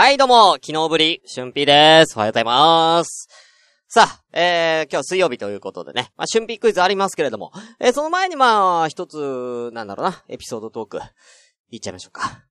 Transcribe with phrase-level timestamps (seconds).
[0.00, 2.16] はい、どうも、昨日ぶり、春ぴです。
[2.16, 3.28] おはようございます。
[3.86, 11.00] さあ、えー、今日水曜日ということでね、まあ、春ぴクイズありますけれども、えー、その前にまあ、一つ、なんだろうな、エピソードトーク、
[11.68, 12.46] いっちゃいましょうか。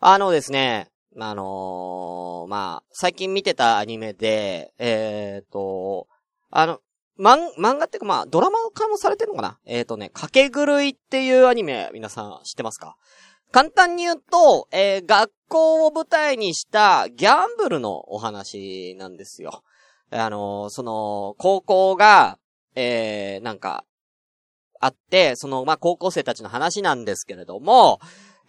[0.00, 0.88] あのですね、
[1.20, 6.06] あのー、まあ、最近見てたアニメで、えーと、
[6.50, 6.80] あの、
[7.18, 9.58] まん、漫画っていうかまあ、ドラマ化もされてるのかな？
[9.66, 12.96] えーとね、かけ狂いっていうアニメ、皆さん知ってますか？
[13.50, 19.62] 簡単に言うと、えー、学校を舞台にしたギャンブルのお話なんですよ。
[20.10, 22.38] あのーその、高校が、
[22.74, 23.84] えー、なんか、
[24.80, 28.00] あって、その、まあ、高校生たちの話なんですけれども、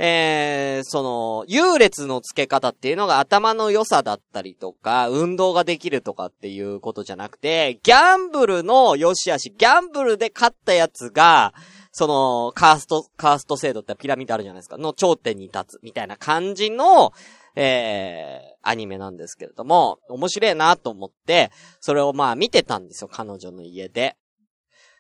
[0.02, 11.54] えー、その、優劣の付け方っていうのが頭の良さだったりとか、運動ができるとかっていうことじゃなくて、ギャンブルの良し悪し、ギャンブルで勝ったやつが、
[11.91, 14.77] その、カースト、カースト制度ってピラミッドあるじゃないですか。
[14.77, 17.13] の頂点に立つ、みたいな感じの、
[17.55, 24.15] えー、アニメなんですけれども、面白いなと思って、それをまあ見てたんですよ、彼女の家で。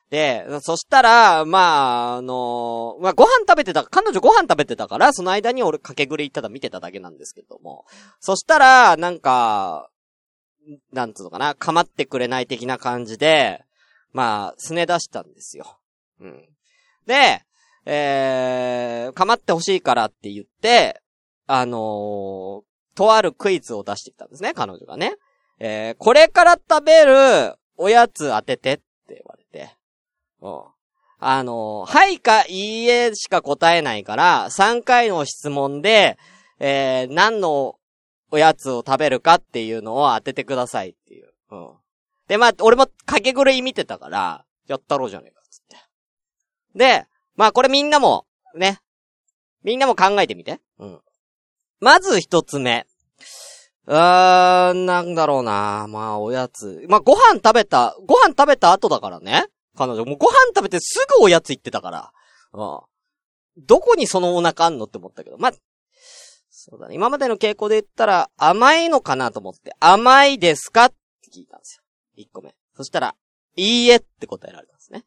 [0.09, 7.85] で、そしたら、まあ、あのまあ、ご飯食べてた、彼女ご飯食べてたから、その間に俺かけぐれ行ったら見てただけなんですけども。
[8.19, 9.89] そしたら、なんか、
[10.91, 13.63] なんつうのかな、構ってくれない的な感じで、
[14.11, 15.77] まあ、すね出したんですよ。
[16.19, 16.49] うん。
[17.09, 17.41] で、
[17.85, 21.01] えー、構ってほしいからって言って、
[21.47, 25.15] あのーとあるクイズを出してきたんですね、彼女がね。
[25.59, 28.83] えー、これから食べるおやつ当ててって
[29.15, 29.75] 言われて。
[30.41, 30.61] うん。
[31.21, 36.17] あのーはいかいいえしか答えないから、3回の質問で、
[36.59, 37.77] えー、何の
[38.31, 41.31] おやつを食べるかっていうのを当ててくださいっていう。
[41.51, 41.69] うん。
[42.27, 45.38] で、まあ、俺もかけ狂い見てたから、やったろうじゃねえか、
[46.79, 48.79] で、まあこれみんなも、ね。
[49.63, 50.61] みんなも考えてみて。
[50.79, 51.01] うん。
[51.81, 52.87] まず一つ目。
[53.85, 55.87] うーん、なんだろうな。
[55.89, 56.85] まあ、おやつ。
[56.87, 59.47] まあ、ご飯食べた、ご飯食べた後だからね。
[59.75, 62.11] 彼女、もうご飯食べてすぐおやつ行ってたから。
[62.53, 62.79] うん。
[63.65, 65.37] どこにそのお腹あんのって思ったけど。
[65.37, 65.51] まあ、
[66.49, 66.95] そうだね。
[66.95, 70.85] 今までの傾向で言ったら、甘いのかなと思って、甘いですか？
[70.85, 70.95] って
[71.35, 71.83] 聞いたんですよ。
[72.15, 72.55] 一個目。
[72.75, 73.15] そしたら、
[73.57, 75.03] いいえって答えられたんですね。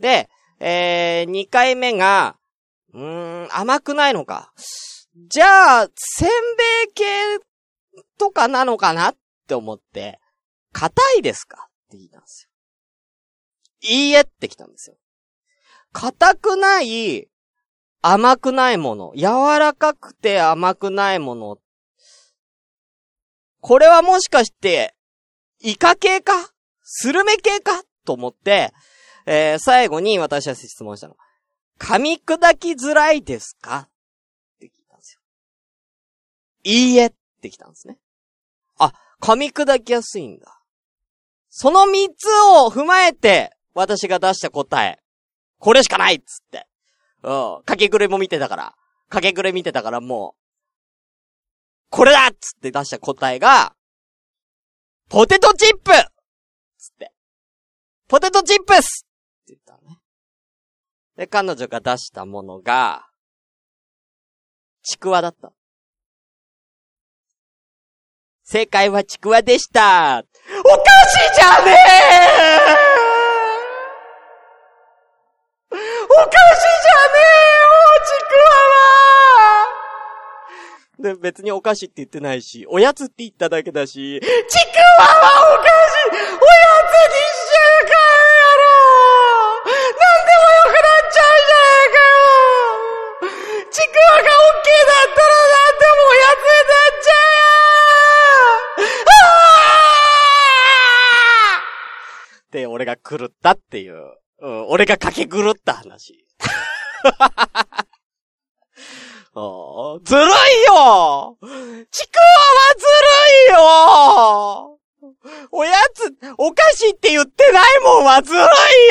[0.00, 0.28] で、
[0.60, 2.36] えー、二回目が、
[2.92, 4.52] うーん、甘くないのか。
[5.28, 6.34] じゃあ、せんべ
[6.90, 7.04] い系
[8.18, 9.16] とかなのかなっ
[9.46, 10.20] て思って、
[10.72, 11.68] 硬いですか？
[11.68, 12.48] って聞いたんです
[13.82, 13.90] よ。
[13.90, 14.96] いいえって来たんですよ。
[15.92, 17.28] 硬くない、
[18.02, 21.58] 甘くないもの、柔らかくて甘くないもの。
[23.60, 24.94] これはもしかして、
[25.60, 26.32] イカ系か？
[26.82, 27.82] スルメ系か？
[28.04, 28.72] と思って、
[29.26, 31.16] えー、最後に私は質問したの。
[31.78, 33.88] 噛み砕きづらいですか？
[34.56, 35.20] って聞いたんですよ。
[36.64, 37.98] いいえってきたんですね。
[38.78, 40.60] あ、噛み砕きやすいんだ。
[41.48, 42.26] その三つ
[42.64, 45.00] を踏まえて、私が出した答え。
[45.58, 46.66] これしかないっつって。
[47.22, 47.62] うん。
[47.64, 48.74] かけぐれも見てたから。
[49.08, 50.40] かけぐれ見てたからもう、
[51.90, 53.74] これだっつって出した答えが、
[55.08, 55.92] ポテトチップ
[56.76, 57.12] つって。
[58.08, 59.13] ポテトチップスって
[59.54, 59.98] 言ったのね。
[61.16, 63.06] で、彼女が出したものが、
[64.82, 65.52] ちくわだった。
[68.44, 70.18] 正解はちくわでした。
[70.18, 72.94] おかしいじゃねえ
[75.72, 77.30] おかしいじゃねえ
[77.62, 77.70] よ、
[78.04, 78.50] ちくわ
[79.38, 79.74] は
[80.98, 86.20] で、別にお菓子って言ってないし、おやつって言っただけだし、ちくわはお菓子おや
[86.90, 103.96] つにーって俺が狂ったっていう。
[104.40, 106.24] うん、俺が駆け狂った話。
[110.04, 110.24] ずるい
[110.64, 111.36] よ。
[111.90, 112.22] ちくわ
[112.54, 113.08] はずる
[113.48, 114.78] いよ。
[115.50, 118.42] おやつ、お菓子って言ってないもんはずるい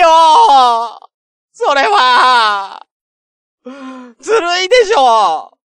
[0.01, 0.99] よ。
[1.53, 2.85] それは。
[4.19, 5.57] ずるいでしょ。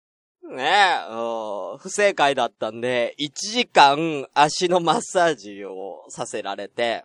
[0.50, 1.14] ねえ、う
[1.76, 7.04] ん不正解だったんで、1時間足のマッサージをさせられて、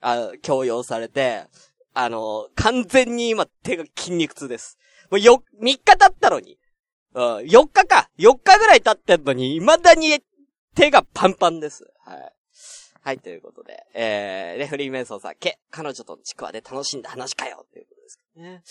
[0.00, 1.44] あ、強要されて、
[1.94, 4.78] あの、完全に今手が筋肉痛です。
[5.10, 6.58] もうよ、3日経ったのに。
[7.14, 8.10] うん、4日か。
[8.18, 10.20] 4日ぐらい経ってんのに、未だに
[10.74, 11.90] 手がパンパンです。
[12.04, 12.32] はい。
[13.02, 13.84] はい、ということで。
[13.94, 17.66] えー、レフリーメンソーさん、け、彼女とちくわで楽しんだ話かよ。
[17.72, 18.62] ということですけどね。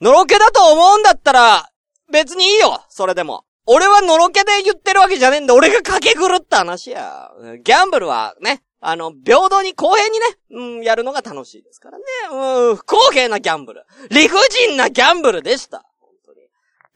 [0.00, 1.70] のろけだと思うんだったら、
[2.12, 3.44] 別にいいよそれでも。
[3.66, 5.54] 俺はのろけで言ってるわけじゃねえんだ。
[5.54, 7.30] 俺が駆け狂った話や。
[7.62, 12.04] ギャンブルはね、あの、平等に公平にね、うん、やるのが楽しいですからね。
[12.32, 13.84] うん、不公平なギャンブル。
[14.10, 14.36] 理不
[14.66, 15.84] 尽なギャンブルでした。
[15.98, 16.38] 本当に。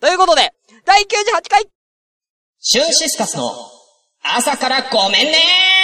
[0.01, 0.55] ということで、
[0.85, 1.07] 第98
[1.49, 1.69] 回
[2.59, 3.53] シュンシスカスの
[4.23, 5.84] 朝からごめんねー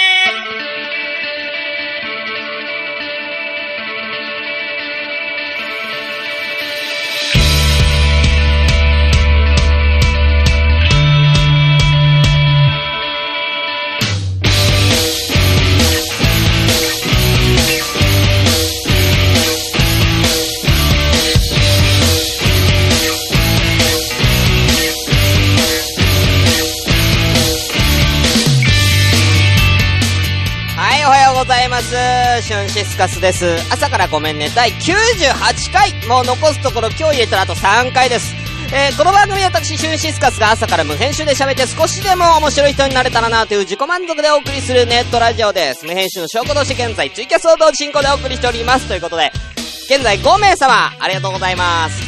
[32.71, 33.57] シスカスです。
[33.69, 34.49] 朝からごめんね。
[34.55, 35.91] 第98回。
[36.07, 38.33] もう残すところ今日入れたらあと3回です。
[38.73, 45.85] えー、この番組は私、シュンシスカスが朝から無編集で喋って少しでも面白い人になれたらなという自己満足でお送りするネットラジオです。
[45.85, 48.87] 無編集の証拠として現在ツイキャスを同時進行でお送りしております。
[48.87, 49.33] ということで、
[49.89, 52.01] 現在5名様、ありがとうございます。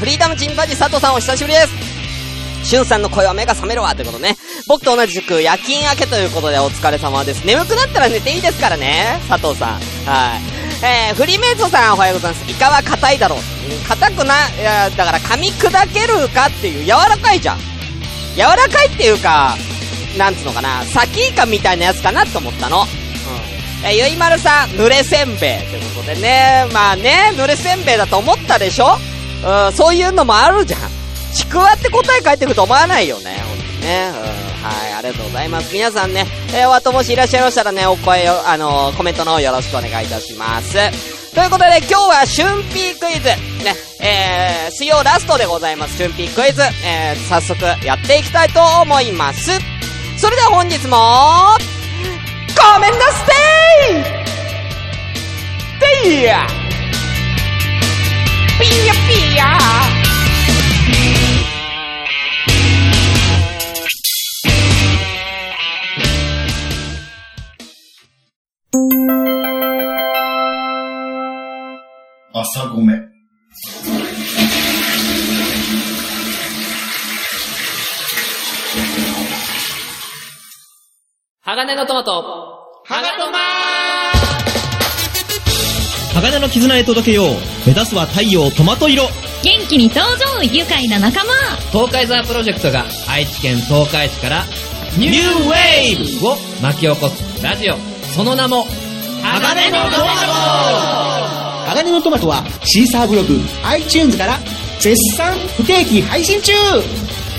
[0.00, 2.68] フリーダムチンパジ佐藤さんお久しぶりです。
[2.68, 4.36] しゅんさんの声は目が覚めるわということね。
[4.68, 7.44] 僕と同じく夜勤明けということでお疲れ様です。
[7.46, 9.20] 眠くなったら寝ていいですからね。
[9.28, 9.80] 佐藤さん。
[10.06, 10.40] はい。
[10.84, 12.50] えー、フリーメイトさんおはようございます。
[12.50, 13.38] イカは硬いだろう。
[13.88, 17.58] 硬くな、いや、だから噛み砕けるかっていう、柔らかいじゃん。
[18.34, 19.56] 柔らかいっていうか、
[20.16, 22.82] なんつうのかな、サキイカみたいなやつかなと思ったの。
[22.82, 22.86] うん。
[23.86, 25.70] えー、ゆいまるさん、濡れせんべい。
[25.70, 28.96] ということでね、まあね、濡れせんべいだと思ったでしょ？
[29.44, 30.80] うん、そういうのもあるじゃん。
[31.32, 34.10] ちくわって答え返ってくると思わないよね、ほんとね。
[34.62, 35.74] はい、ありがとうございます。
[35.74, 40.72] 皆さんね、えー、お後もしいらっしゃいましたらね、お声を、あのー、コメントの方よろしくお願いいたします。
[41.34, 43.26] ということで、今日は春ピークイズ。
[43.64, 45.96] ね、えー、水曜ラストでございます。
[45.96, 46.62] 春ピークイズ。
[46.84, 49.50] えー、早速やっていきたいと思います。
[50.16, 51.56] それでは本日も、
[52.54, 53.26] ごめんなさ
[53.90, 54.22] い
[56.04, 56.46] でいや
[58.60, 60.01] ピヤピーヤ
[72.34, 72.94] 朝ごめ。
[81.42, 82.24] 鋼のトマト。
[82.86, 83.38] 鋼トマ
[86.14, 87.26] 鋼の絆へ届けよう。
[87.66, 89.04] 目指すは太陽トマト色。
[89.44, 91.32] 元気に登場愉快な仲間
[91.70, 94.44] 東海ザープロジェクトが愛知県東海市から
[94.96, 97.76] ニューウェーブを巻き起こすラジオ。
[98.14, 98.64] その名も
[99.22, 100.32] 鋼のトマト
[101.70, 104.38] 鋼のトマトはシーサーブログ、iTunes から
[104.80, 106.52] 絶賛不定期配信中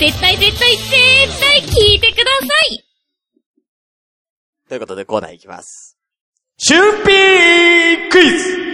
[0.00, 2.84] 絶対絶対絶対聞いてください
[4.68, 5.98] ということでコーナーいきます。
[6.56, 8.64] シュンピークイズ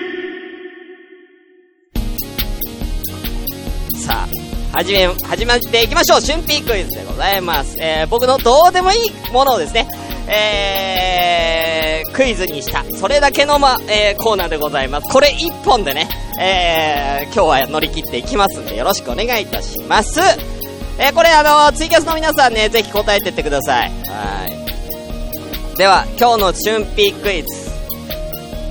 [4.06, 4.28] さ
[4.72, 7.74] あ、始め、始まっていきましょう春ピークイズでございます。
[7.82, 9.88] えー、僕のどうでもいいものをですね、
[10.32, 15.08] えー、クイズにした、それだけのま、えー、コーナーでございます。
[15.08, 16.08] これ一本でね、
[16.40, 20.20] えー、今日は乗り切っていきますんで、よろしくお願いいたします。
[20.98, 23.90] えー、これあのツイキャスの皆さんね、ぜひ答えてってください。
[23.90, 24.46] は
[25.74, 25.76] い。
[25.76, 27.70] では、今日の春ピークイズ。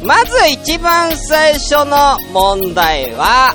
[0.04, 3.54] まず一番最初の問題は、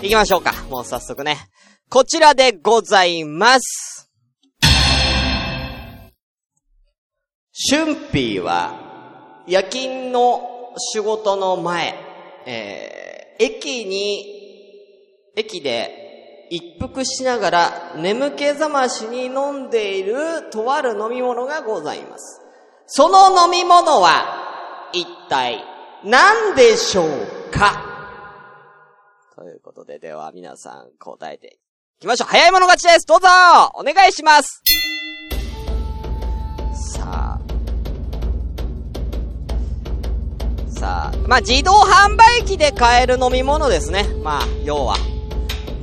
[0.00, 0.54] 行きましょうか。
[0.70, 1.48] もう早速ね。
[1.90, 4.01] こちらでございます。
[7.54, 11.94] 春ーは、夜勤の仕事の前、
[12.46, 22.40] えー、駅に、駅で一服しながら眠気覚ましに飲んでいるとある飲み物がございます。
[22.86, 25.62] その飲み物は、一体
[26.04, 27.08] 何でしょう
[27.50, 27.82] か？
[29.36, 31.58] ということで、では皆さん答えて
[31.98, 32.28] いきましょう。
[32.28, 33.28] 早い者勝ちですどうぞ
[33.74, 34.62] お願いします
[36.94, 37.21] さあ、
[41.26, 44.04] まあ、自動販売機で買える飲み物ですね。
[44.22, 44.96] まあ、要は。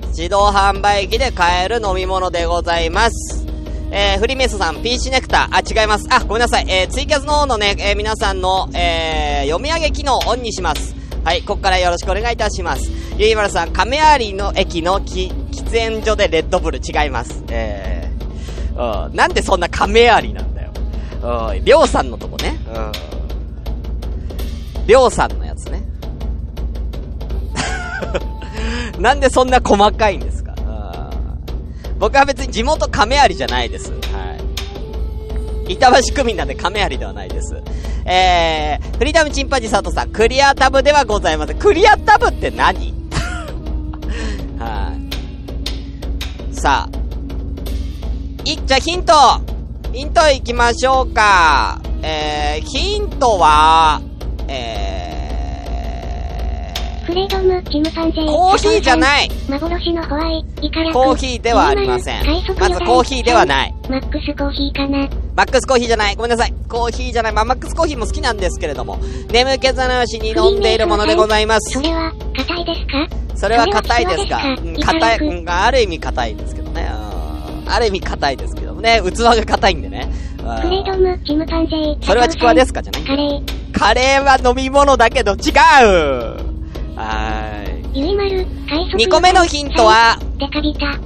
[0.09, 3.45] 自動販売機で買える飲み物でございます。
[3.91, 6.07] えー、フリーメイソさん、PC ネクター、あ、違います。
[6.11, 6.65] あ、ごめんなさい。
[6.67, 10.93] えー、ツイキャスの方のね、えー、皆さんの、えー、読み上げ機能をオンにします。
[11.23, 12.91] はい、ここからよろしくお願いいたします。
[13.17, 15.31] ゆいまるさん、亀有の駅の、喫
[15.71, 17.43] 煙所でレッドブル違います。
[17.49, 20.71] えー、うん、なんでそんな亀有なんだよ。
[21.51, 22.59] うん、りょうさんのとこね。
[22.73, 23.18] うん。
[24.89, 25.83] りょうさんのやつね。
[28.97, 30.55] なんでそんな細かいんですか？
[31.99, 33.91] 僕は別に地元亀有じゃないです。
[33.91, 33.97] は
[35.67, 35.73] い。
[35.73, 37.61] 板橋区民なんで亀有ではないです。
[38.03, 41.59] えー、フリーダムチンパジー佐藤さん、クリアタブではございません。
[41.59, 42.91] クリアタブって何？
[44.57, 44.93] は
[46.51, 46.55] い。
[46.55, 46.97] さあ。
[48.43, 49.13] いっ、じゃヒント
[49.93, 51.79] ヒントいきましょうか。
[52.01, 54.01] えー、ヒントは、
[54.49, 55.05] え
[57.05, 58.27] フレードム、キムサンジェイ。
[58.27, 62.23] コーヒーじゃない幻のホワイ、イカコーヒーではありません。
[62.59, 63.73] まずコーヒーではない。
[63.89, 65.09] マックスコーヒーかな。
[65.35, 66.15] マックスコーヒーじゃない。
[66.15, 66.53] ごめんなさい。
[66.67, 67.33] コーヒーじゃない。
[67.33, 68.99] まあ、マックスコーヒーも好きなんですけれども、
[69.31, 71.81] 眠気覚ましに飲んでいるものでございますそ。
[71.81, 73.07] れは、硬いですか？
[73.35, 74.41] それは硬いですか？
[74.85, 76.91] 硬い、うん、ある意味硬いですけどね。
[76.91, 77.05] う
[77.65, 79.01] んある意味硬いですけどもね。
[79.03, 80.09] 器が硬いんでね。
[80.39, 81.97] うんフレードム、キムパンジェイ。
[82.01, 82.81] それはちくわですか？
[82.81, 83.58] じゃないカレー。
[83.79, 85.39] カレーは飲み物だけど違う
[86.97, 87.99] はーい。
[88.01, 88.97] ゆいまる、快速。
[88.97, 90.99] 2個目のヒントは、デカビタ。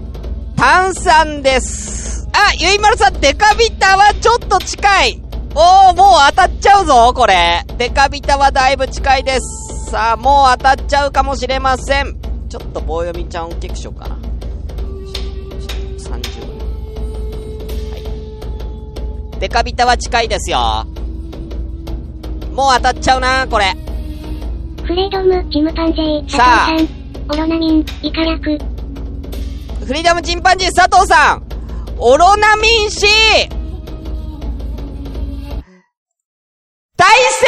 [0.55, 2.27] 炭酸です。
[2.33, 5.21] あ、ゆいまるさん、デカビタはちょっと近い。
[5.53, 7.63] おー、もう当たっちゃうぞ、これ。
[7.77, 9.91] デカビタはだいぶ近いです。
[9.91, 12.17] さあ、もう当たっちゃうかもしれません。
[12.49, 14.15] ちょっと棒読みちゃん大きくしようかな。
[14.15, 16.09] 30。
[17.91, 17.97] は
[19.37, 19.39] い。
[19.39, 20.87] デカビタは近いですよ。
[22.53, 23.75] もう当たっちゃうな、これ。
[24.83, 26.29] フレードム、キムパンジェイ。
[26.29, 27.03] さあ佐藤さん。
[27.29, 28.57] オロナミン、イカラク。
[29.86, 31.43] フリーダムチンパンジー佐藤さん
[31.98, 33.05] オロナミン C!
[36.95, 37.45] 大正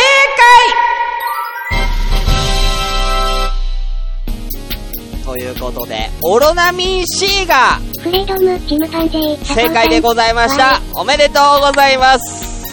[5.23, 9.37] 解ということで、オロナミン C がフレードム、キムパンジェイ。
[9.37, 10.81] 佐藤さん正解でございました。
[10.93, 12.65] おめでとうございます。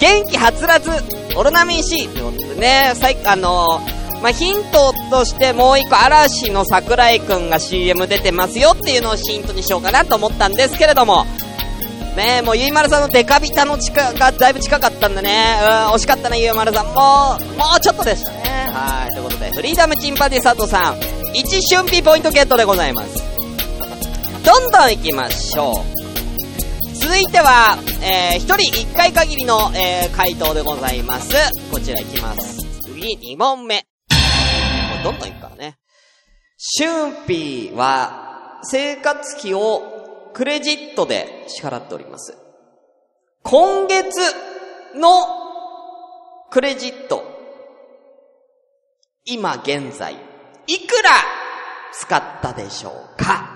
[0.00, 0.90] 元気はつらつ、
[1.36, 11.26] オロナミン C ということでね、さい、あのー、まあ、ヒントとしてもう一個、嵐の桜井くんが CM 出てますよっていうのをヒントにしようかなと思ったんですけれども、
[12.16, 16.86] ね、もうゆいまるさんのデカビタの近がだいぶ近かったんでね、うん、惜しかったね、ゆいまるさん。
[16.86, 16.94] もう、
[17.58, 18.70] もうちょっとでしたね。
[18.72, 23.22] はい、ということで、フリーダムチンパンジー佐藤さん、1春日ポイントゲットでございます。
[24.42, 25.95] どんどん行きましょう。
[27.06, 31.32] 続いては、えー、一人一回限りの、えー、回答でございます。
[31.70, 32.56] こちら行きます。
[32.82, 33.76] 次、2問目。
[33.76, 33.82] も
[35.00, 35.78] うどんどん行くからね。
[36.56, 42.36] シュンピーは、生活費をクレジットで支払っております。
[43.44, 44.18] 今月
[44.96, 45.08] の
[46.50, 47.22] クレジット、
[49.24, 50.14] 今現在、
[50.66, 51.10] いくら
[51.92, 53.55] 使ったでしょうか、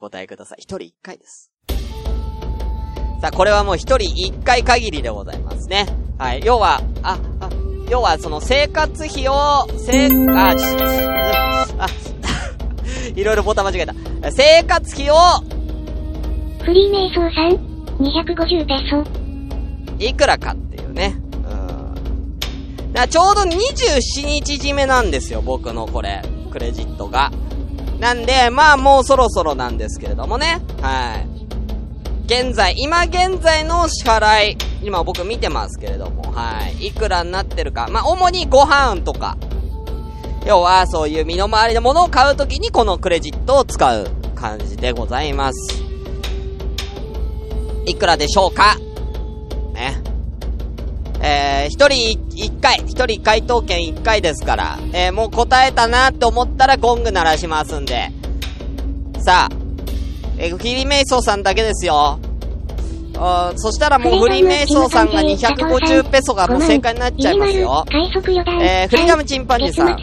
[0.00, 0.58] 答えください。
[0.60, 1.52] 一人一回です。
[3.20, 5.86] さあ、これはもう一人一回限りでございますね。
[6.18, 6.42] はい。
[6.42, 7.50] 要は、あ、あ、
[7.90, 10.64] 要はその生活費を、せあ、ち
[11.78, 11.86] あ、
[13.14, 13.94] いろいろボタン間違えた。
[14.32, 15.14] 生活費を、
[16.64, 19.04] フリーメイソーさん、250ペソ。
[19.98, 21.16] いくらかっていうね。
[22.94, 23.08] うん。
[23.08, 27.30] ちょうど27日締めなんですよ、僕のこれ、クレジットが。
[28.00, 30.60] なんで、まあもうそろそろなんですけれどもね。
[30.80, 31.28] はい。
[32.24, 36.86] 現在、今現在の支払い、今僕見てますけれども、はい。
[36.86, 37.88] いくらになってるか。
[37.90, 39.36] まあ主にご飯とか。
[40.46, 45.82] 要は、そういう身の回りのものを買うときにこのクレジットを使う感じでございます。
[47.84, 48.76] いくらでしょうか？
[51.22, 58.10] えー、一人一回、一人回答権一回ですから、えー、もう答えたなって思ったらゴング鳴らしますんで。
[59.18, 59.54] さあ、
[60.38, 62.18] えー、フリーメイソーさんだけですよ。
[63.22, 67.84] あーそしたらもうフリーメイソーさんが250ペソがもう正解になっちゃいますよ。
[68.62, 69.96] えー、フリーダムチンパンジーさん。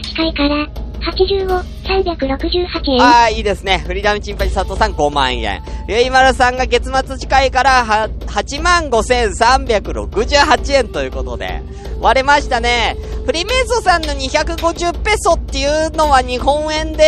[1.00, 3.02] 85、368円。
[3.02, 3.82] ああ、いいですね。
[3.86, 5.62] フリーダムチンパンジー佐藤さん5万円。
[5.88, 11.62] ゆいまるさんが月末近いから、は、8万5368円ということで、
[12.00, 12.96] 割れましたね。
[13.24, 17.04] フリーメイソさんの250ペソっていうのは日本円で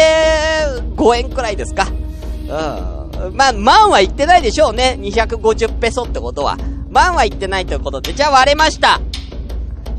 [0.96, 1.86] 5円くらいですか。
[1.88, 3.36] うん。
[3.36, 4.96] まあ、万は言ってないでしょうね。
[5.00, 6.56] 250ペソってことは。
[6.90, 9.00] 万は言ってないということで、じゃあ割れました。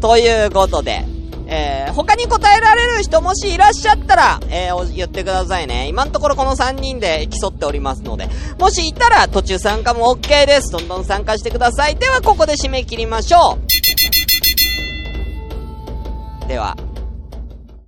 [0.02, 1.06] ということで、
[1.54, 5.90] えー、他に答えられる人もしいらっしゃったら、えー、言ってくださいね。
[5.90, 10.72] 今のところこの3人で競っておりますので、もしいたら途中参加も OK です。
[10.72, 11.98] どんどん参加してください。
[11.98, 13.58] では、ここで締め切りましょ
[16.46, 16.48] う。
[16.48, 16.78] では、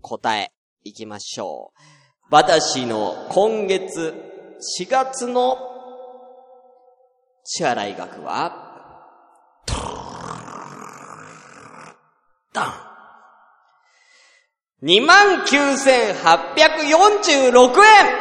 [0.02, 0.52] 答え、
[0.84, 1.80] いきましょう。
[2.30, 4.14] 私の今月
[4.80, 5.58] 4月の
[7.46, 8.72] 支払い額は、
[12.54, 12.83] ダン
[14.84, 18.12] 2万9846円。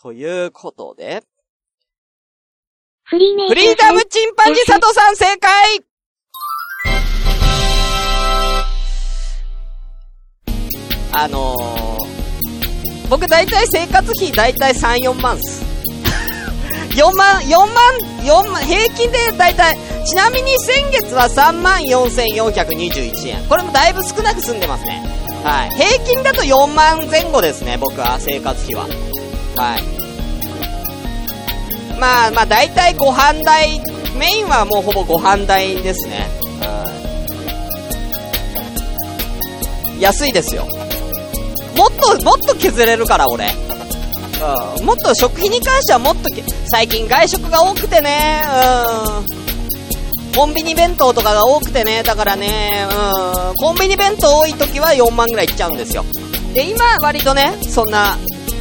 [0.00, 1.24] ということで、
[3.02, 5.84] フリーダムチンパンジー佐藤さん正解。
[11.12, 11.98] あのー、
[13.08, 15.69] 僕大体生活費大体3、4万っす。
[17.00, 17.66] 4万、4万、
[18.24, 23.42] 4万、平均で大体、ちなみに先月は3万4421円。
[23.48, 25.02] これもだいぶ少なく済んでますね。
[25.42, 25.70] はい。
[25.70, 28.82] 平均だと4万前後ですね、僕は、生活費は。
[29.56, 29.82] はい。
[31.98, 33.80] まあまあ大体ご飯代、
[34.18, 36.28] メインはもうほぼご飯代ですね。
[39.98, 40.66] 安いですよ。
[41.76, 43.69] もっと、もっと削れるから、俺。
[44.78, 44.86] うん。
[44.86, 46.22] もっと食費に関してはもっと、
[46.70, 48.42] 最近外食が多くてね、
[49.18, 50.34] うん。
[50.34, 53.54] コンビニ弁当とかが多くてね、だからね、うん。
[53.56, 56.04] コンビニ弁当多い時は4万ぐらいいっちゃうんですよ。
[56.54, 58.16] で、今割とね、そんな、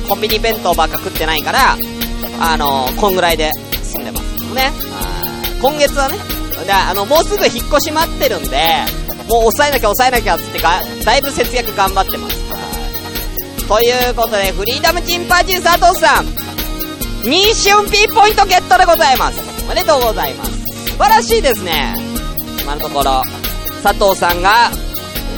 [0.07, 1.77] コンビニ弁当ばっか食ってないから、
[2.41, 3.51] あのこんぐらいで
[3.83, 4.71] 済んでますね。
[5.61, 6.17] 今月はね、
[6.65, 8.57] で、あの、もうすぐ引っ越し待ってるんで、
[9.27, 12.38] もう抑えなきゃ抑えなきゃっつってが、だいぶ節約頑張ってます。
[13.69, 19.63] ということで、フリーダムチンパンジー佐藤さん、2春 P ポイントゲットでございます。
[19.63, 20.87] おめでとうございます。
[20.93, 21.93] 素晴らしいですね。
[22.63, 23.21] 今のところ、
[23.83, 24.71] 佐藤さんが、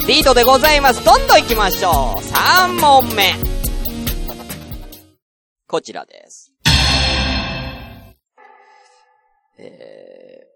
[0.08, 1.04] リードでございます。
[1.04, 2.20] どんどん行きましょう。
[2.20, 3.34] 3問目。
[5.66, 6.54] こちらです。
[9.58, 10.46] えー、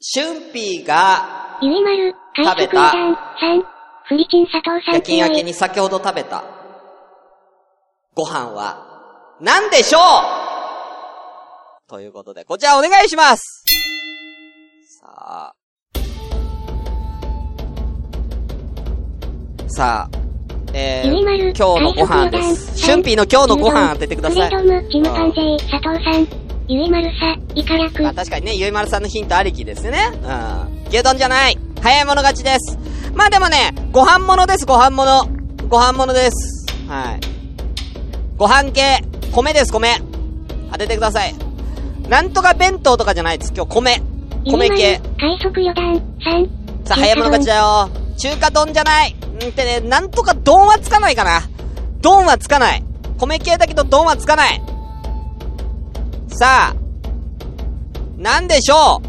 [0.00, 3.64] シュンピーがゆいまる、食べた会食油断、3、
[4.08, 5.44] フリチン佐藤さん夜勤明け強い。
[5.44, 6.57] に先ほど食べた
[8.18, 8.84] ご飯は
[9.40, 9.98] 何でしょ
[11.86, 11.88] う？
[11.88, 13.64] ということで、こちらお願いします
[15.00, 15.54] さあ。
[19.68, 20.18] さあ、
[20.74, 22.76] えー、今日のご飯です。
[22.76, 24.50] シュンピーの今日のご飯当ててください。
[24.50, 26.26] フレドム、チムパンジー、佐藤さん。
[26.66, 27.74] ゆいまるさ、イカ
[28.08, 30.10] あ確かにね、ゆいまるさんのヒントありきですね。
[30.12, 30.88] うん。
[30.88, 31.56] 牛丼じゃない。
[31.80, 32.76] 早い者勝ちです。
[33.14, 35.24] まあでもね、ご飯物です、ご飯物。
[35.68, 36.66] ご飯物です。
[36.88, 37.37] はい。
[38.38, 39.96] ご飯系、米です、米。
[40.70, 41.34] 当ててください。
[42.08, 44.00] なんとか弁当とかじゃないです、今日米。
[44.44, 45.00] 米系。
[45.18, 46.48] 快速余談、3。
[46.86, 47.90] さあ、早い者勝ちだよ。
[48.16, 49.12] 中華丼じゃない。
[49.12, 51.42] んってね、なんとか丼はつかないかな。
[52.00, 52.84] 丼はつかない。
[53.18, 54.62] 米系だけど丼はつかない。
[56.28, 56.76] さあ、
[58.16, 59.02] なんでしょ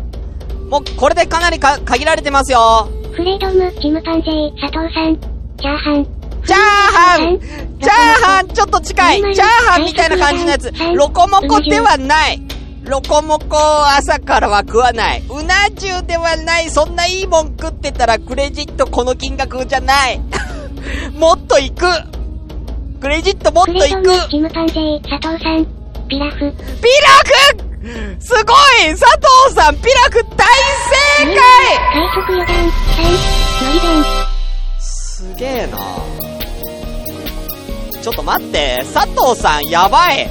[0.66, 2.90] うもう、これでかなりか、限られてますよ。
[3.12, 5.16] フレドム、チムパンジー、佐藤さん。
[5.58, 6.06] チャーハン。
[6.48, 7.18] チャーハ
[7.66, 7.92] ンチャー
[8.26, 10.72] ハンちょっと近いチャーハンみたいな感じのやつ。
[10.96, 12.42] ロコモコではない。
[12.84, 15.24] ロコモコ朝からは食わない。
[15.30, 16.70] うな重ではない。
[16.70, 20.20] そんないいもん食ってたらクレジットこの金額じゃない。
[21.16, 21.86] もっと行く
[23.00, 25.66] クレジットもっとフレ行くドム、チムパンジー、佐藤さん。
[26.10, 26.38] ピラフ。
[26.40, 26.52] ピラ
[27.56, 27.70] フ
[28.20, 29.06] すごい佐
[29.46, 30.46] 藤さんピラフ大
[31.18, 31.38] 正解
[31.94, 33.30] 快速余談、3。
[33.66, 34.04] のり弁。
[34.80, 35.78] すげえな
[38.02, 40.28] ちょっと待って、佐藤さんやばい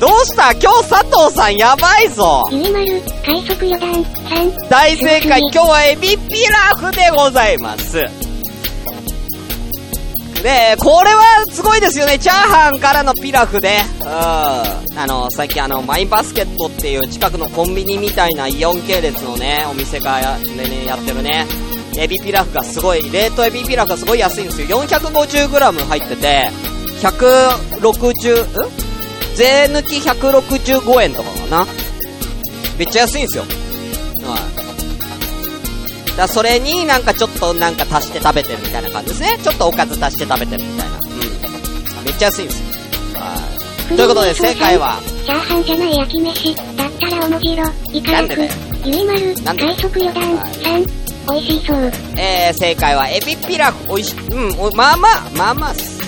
[0.00, 0.52] どうした？
[0.52, 4.68] 今日佐藤さんやばいぞ快速余談、3。
[4.70, 8.02] 大正解今日はエビピラフでございます。
[10.42, 12.18] ねえ、これはすごいですよね。
[12.18, 13.76] チャーハンからのピラフで。
[14.00, 14.08] うん。
[14.08, 21.46] あの、最近あの、マイバスケットっていう近くのコンビニみたいなイオン系列のね、お店がや、でね、やってるね。
[21.98, 24.82] エビピラフがすごい、冷凍エビピラフがすごい安いんですよ。
[24.82, 26.50] 450g 入ってて、
[27.00, 28.46] 160、ん？
[29.36, 31.66] 税抜き165円とかかな。
[32.78, 33.44] めっちゃ安いんですよ。
[34.24, 34.38] は
[36.14, 36.16] い。
[36.16, 39.38] だそれになんかちょっとなんか足して食べてるみたいな感じですね。
[39.42, 40.96] ちょっとおかず足して食べてるみたいな。
[40.96, 42.04] うん。
[42.04, 42.66] めっちゃ安いんですよ。
[43.20, 43.34] は
[43.92, 43.96] い。
[43.96, 46.54] ということで正解は、チャーハンじゃない焼き飯。
[46.54, 47.64] だったらおもじろ。
[47.92, 48.50] イカ略なんでだよ。
[48.84, 50.52] ゆいまる、快速余談、はい
[50.84, 50.99] 3。
[51.32, 51.76] 美味しそう。
[52.18, 53.92] えー、正解はエビピラフ。
[53.92, 56.00] おいし、うん、まあまあ、まあまあっす。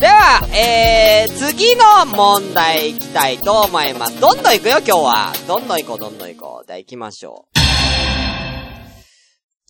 [0.00, 4.20] では、えー、次の問題いきたいと思います。
[4.20, 5.32] どんどん行くよ、今日は。
[5.46, 6.66] どんどん行こう、どんどん行こう。
[6.66, 7.58] じゃあ行きましょう。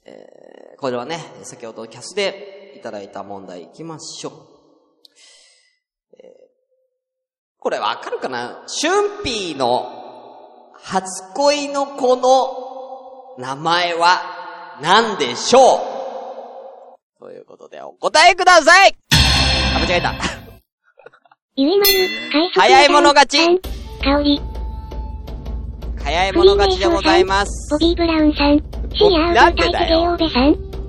[0.06, 4.32] えー、これはね、先ほどキャスでいただいた問題行きましょう。
[6.14, 6.30] えー、
[7.58, 8.64] これわかるかな？
[8.66, 10.02] シュンピーの
[10.82, 12.63] 初恋の子の
[13.36, 15.76] 名前は何でしょ
[17.18, 17.20] う？
[17.20, 18.94] ということでお答えください
[19.74, 20.14] あ、間違えた。
[21.56, 21.92] ゆいまる、
[22.54, 23.60] 早い者勝ち3。
[24.04, 24.40] 香り。
[26.02, 27.78] 早い者勝ちでございますボ。
[27.78, 28.58] ビー・ブラウンさん。
[28.94, 30.16] シーアーなんでだよ。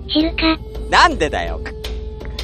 [0.07, 0.57] 知るか？
[0.91, 1.59] なんでだよ。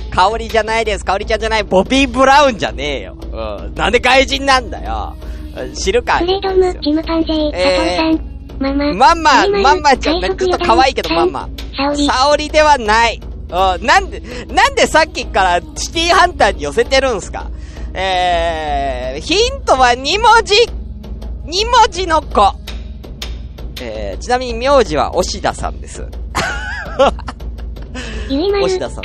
[0.09, 1.05] 香りじゃないです。
[1.05, 1.63] 香りちゃんじゃない。
[1.63, 3.17] ボビー・ブラウンじゃねえよ。
[3.21, 3.75] うん。
[3.75, 5.15] なんで外人なんだよ。
[5.75, 6.17] 知るか？
[6.19, 8.40] フレードム、チムパンゼー、さん。
[8.61, 8.93] ママ。
[8.93, 11.49] マンマ、マンマちゃん、ちょっと可愛いけどマンマ。
[11.75, 12.05] 沙織。
[12.07, 13.19] 沙織ではない。
[13.23, 17.49] うん、なんで、なんでさっきからシティハンターに寄せてるんすか？
[17.93, 20.55] えー、ヒントは2文字
[21.45, 22.53] !2 文字の子
[23.81, 26.05] えー、ちなみに名字は押田さんです。
[28.63, 29.03] 押田さん。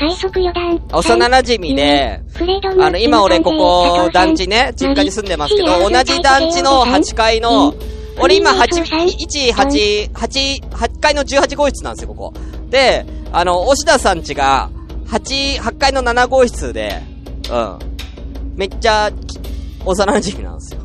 [0.92, 7.74] 幼馴染で、フレードム、あの、今俺ここ、団地ね、実家に住んでますけど、同じ団地の8階の、
[8.18, 12.34] 俺今8、1、8、8、8階の18号室なんですよ、ここ。
[12.70, 14.70] で、あの、押田さんちが、
[15.06, 17.02] 8、8階の7号室で、
[17.50, 17.78] うん。
[18.56, 19.38] めっちゃ、き
[19.84, 20.80] 幼馴染なんですよ。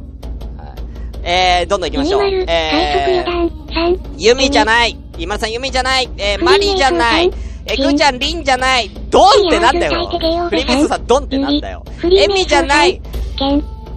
[0.57, 0.79] はい。
[1.23, 2.23] えー、どんどん行きましょう。
[2.23, 3.49] えー、断。
[3.49, 3.99] 3。
[4.17, 4.97] ユミじゃない。
[5.17, 6.09] 今田さんユミじゃない。
[6.17, 7.31] えー、マリじゃない。
[7.65, 8.89] えー、ぐーちゃんリンじゃない。
[9.09, 10.09] ドンってなんだよ。
[10.49, 11.83] フリーメイソさんドンってなんだよ。
[12.03, 13.01] エミじゃない。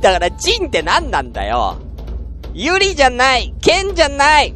[0.00, 1.76] だから、ジンって何なんだよ。
[2.54, 3.52] ユリじゃない。
[3.60, 4.54] ケンじゃない。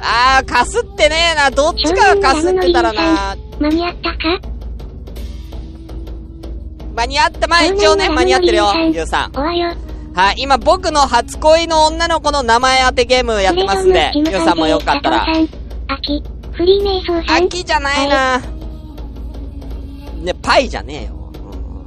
[0.00, 1.50] あー、かすってねえな。
[1.50, 3.36] どっちかがかすってたらな。
[3.60, 4.40] 間に合ったか？
[6.96, 7.46] 間に合った。
[7.46, 8.72] まあ一応ね、間に合ってるよ。
[8.92, 9.36] ゆうさん。
[9.36, 15.24] おはい、今僕の初恋の女の子の名前当てゲームやってますんで、ゆうさんもよかったら。
[15.86, 16.24] 秋。
[16.52, 17.44] フリーメイソーさん。
[17.44, 18.38] 秋じゃないな。
[18.38, 21.32] ね、パイじゃねえよ。
[21.34, 21.86] うん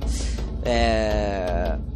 [0.66, 1.93] えー、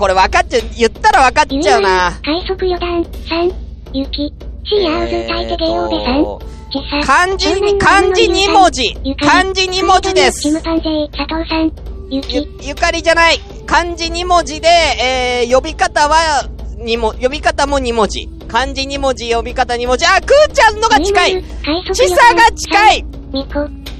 [0.00, 2.18] これ分かっちゃう、言ったら分かっちゃうな。
[2.24, 3.02] 快速予断。
[3.04, 3.52] 3。
[3.92, 4.32] 雪。
[4.64, 6.24] シーアウズタイテゲオーベさん。
[6.72, 7.06] チェサ。
[7.06, 8.94] 漢字に、漢字2文字。
[9.20, 10.52] 漢字2文字ですチ。
[10.52, 11.70] ムパンゼー、佐藤さん。
[12.08, 12.34] 雪。
[12.34, 13.40] ゆ、ゆかりじゃない。
[13.66, 18.26] 漢字2文字で、えー、呼び方は、2も、呼び方も2文字。
[18.48, 20.06] 漢字2文字、呼び方2文字。
[20.06, 21.44] あ、くーちゃんのが近い。
[21.92, 23.04] ちさが近い。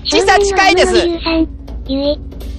[0.09, 0.95] ちさ近いです。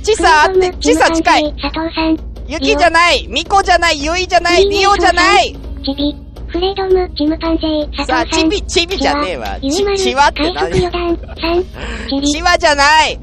[0.03, 1.53] ちさあって、ちさ近い。
[1.59, 2.30] 佐藤さん。
[2.51, 3.25] ゆきじゃない。
[3.29, 4.03] みこじゃない。
[4.03, 4.65] ゆいじゃない。
[4.65, 5.55] りおじゃない。
[5.85, 6.13] チビ。
[6.49, 8.25] フレードム、チムパンゼー、佐藤さあ。
[8.25, 9.57] ちび、ちびじゃねえわ。
[9.61, 10.91] ち、ちわって何？
[10.91, 11.15] 断。
[11.15, 11.65] 3。
[12.09, 12.29] チリ。
[12.29, 13.17] ちわじゃない。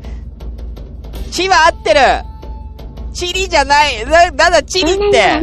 [1.30, 2.00] ちは合ってる。
[3.12, 4.06] ちりじゃない。
[4.06, 5.42] な、なんだ、ちりって。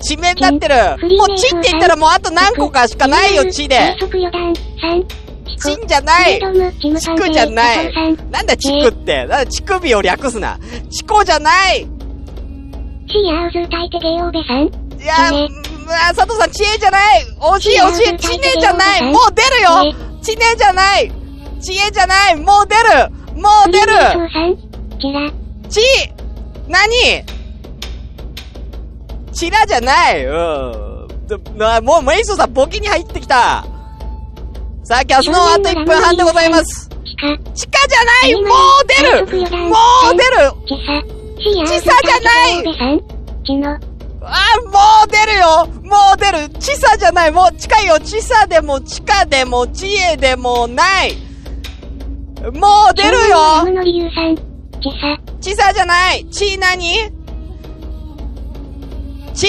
[0.00, 0.74] 地名になってる。
[1.18, 3.98] もうちって言ったらもうあと何個かしかないよ、ちで快。
[4.00, 4.54] 速予断。
[4.54, 5.04] 3。
[5.58, 6.40] ちんじゃない。
[6.80, 7.92] チムちパンゼー、くじゃない。
[8.30, 9.16] なんだ、ちくって。
[9.18, 10.58] なんだ、ちくびを略すな。
[10.90, 11.86] ちこじゃない。
[13.06, 14.64] シーアウズタイテゲオーベさん。
[15.00, 17.24] いやー、佐藤さん、ちえじゃない。
[17.38, 18.16] 惜しい、惜しい。
[18.16, 19.02] ちねじゃない。
[19.02, 19.94] もう出るよ。
[20.22, 21.12] ちねじゃない。
[21.60, 22.36] ちえじゃない。
[22.36, 23.10] もう出る。
[23.40, 23.92] もう出る。
[25.68, 25.80] ち、
[26.68, 26.94] なに
[29.32, 30.24] チラじゃない。
[30.24, 31.84] うん。
[31.84, 33.64] もう、メイソさん、ボケに入ってきた。
[34.84, 36.88] さあ、キャスのあと1分半でございます。
[37.04, 37.36] チカ。
[37.52, 39.76] チカじゃないもう出るも
[40.12, 41.50] う出るチサ。
[41.50, 43.84] シーアウズチサじゃない。
[44.26, 51.14] あ、もう出るよもう出るチサじゃないもう近いよチサでもチカでもチエでもない
[52.52, 54.22] もう出るよムの理由さ。
[55.72, 56.94] じゃないチなに
[59.34, 59.48] チ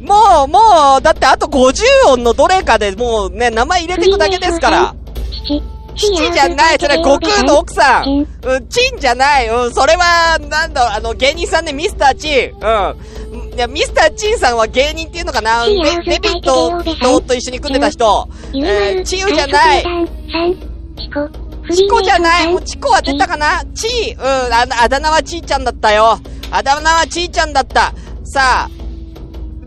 [0.00, 4.94] もう、もう、だってあと50音のどれかでもうね、名前入れていくだけですから。
[5.96, 6.16] 父。
[6.16, 9.48] チじゃないそれ悟空の奥さんうん、チンじゃない。
[9.48, 12.52] うん、それは、なんだ、あの、芸人さんでミスターチン。
[12.60, 13.54] うん。
[13.54, 18.28] いや、ミスターチンさんは芸人っていうのかなデデビットとと一緒に組んでた人。
[18.54, 19.84] えー、チウじゃない。
[21.74, 22.02] チコ。
[22.02, 22.52] じゃない。
[22.52, 24.16] もうチコは出たかなチー。
[24.16, 26.18] うん、ああだ名はチーちゃんだったよ。
[26.50, 27.92] あだ名はチーちゃんだった。
[28.24, 28.70] さあ、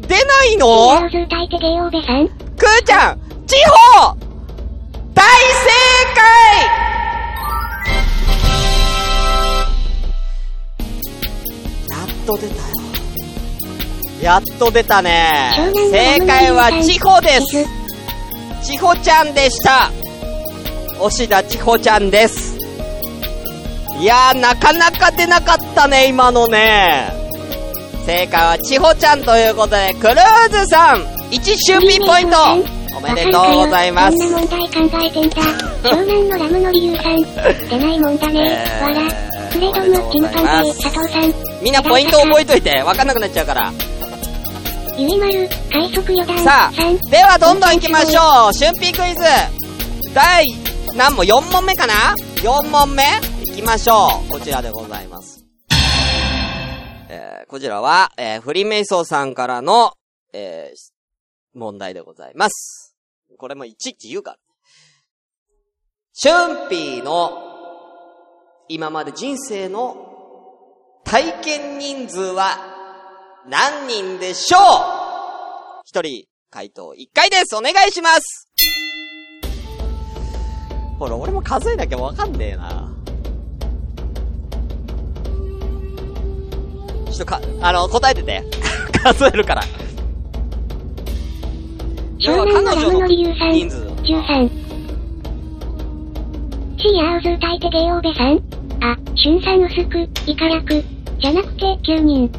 [0.08, 3.56] 出ないのシーちゃん地
[3.98, 4.29] 方
[5.20, 5.70] 大正
[6.16, 6.22] 解
[11.90, 12.62] やっと出たよ。
[14.22, 15.30] やっと出たね。
[15.92, 17.68] 正解は地方です。
[18.64, 19.92] ちほちゃんでした。
[21.02, 22.58] 押田ちほちゃんです。
[24.00, 27.12] いやー、なかなか出なかったね、今のね。
[28.06, 34.18] 正解はちほちゃんということで、クルーズさん、1周ピンポイントおめでとうございます。
[34.18, 35.36] こんな問題考えてんだ。
[35.84, 37.22] 湘南のラムの理由さん。
[37.70, 38.66] 出ないもんだね。
[38.68, 39.30] えーわら。
[39.50, 41.64] フレドム、キムパンゼ、佐藤さん。
[41.64, 43.72] みんなポイント覚えといて、わかんなくなっちゃうから。
[44.98, 46.40] ゆいまる、快速予断。
[46.40, 49.22] さあ三、ではどんどん行きましょう春ピクイズ
[50.14, 50.44] 第、
[50.98, 51.94] 何問 ?4 問目かな
[52.42, 53.04] ?4 問目
[53.46, 55.46] 行きましょうこちらでございます。
[57.08, 59.94] えー、こちらは、えー、フリメイソーさんからの、
[60.34, 62.79] えー、問題でございます。
[63.40, 64.38] これもいちいち言うから。
[66.14, 67.32] シュンピーの
[68.68, 69.96] 今まで人生の
[71.06, 72.58] 体験人数は
[73.48, 75.82] 何人でしょう？
[75.86, 78.48] 一人回答一回ですお願いします
[81.00, 82.94] ほら、俺も数えなきゃわかんねえな。
[87.06, 88.44] ちょっとか、あの、答えてて。
[89.02, 89.64] 数えるから。
[92.20, 93.78] 湘南のラムの理由さん、人数。
[94.04, 94.50] 13。
[96.78, 98.40] シーアウズ歌い手ゲオーベさん
[98.84, 100.84] あ、シュンさん薄く、イカ楽。
[101.22, 102.30] じゃなくて9人。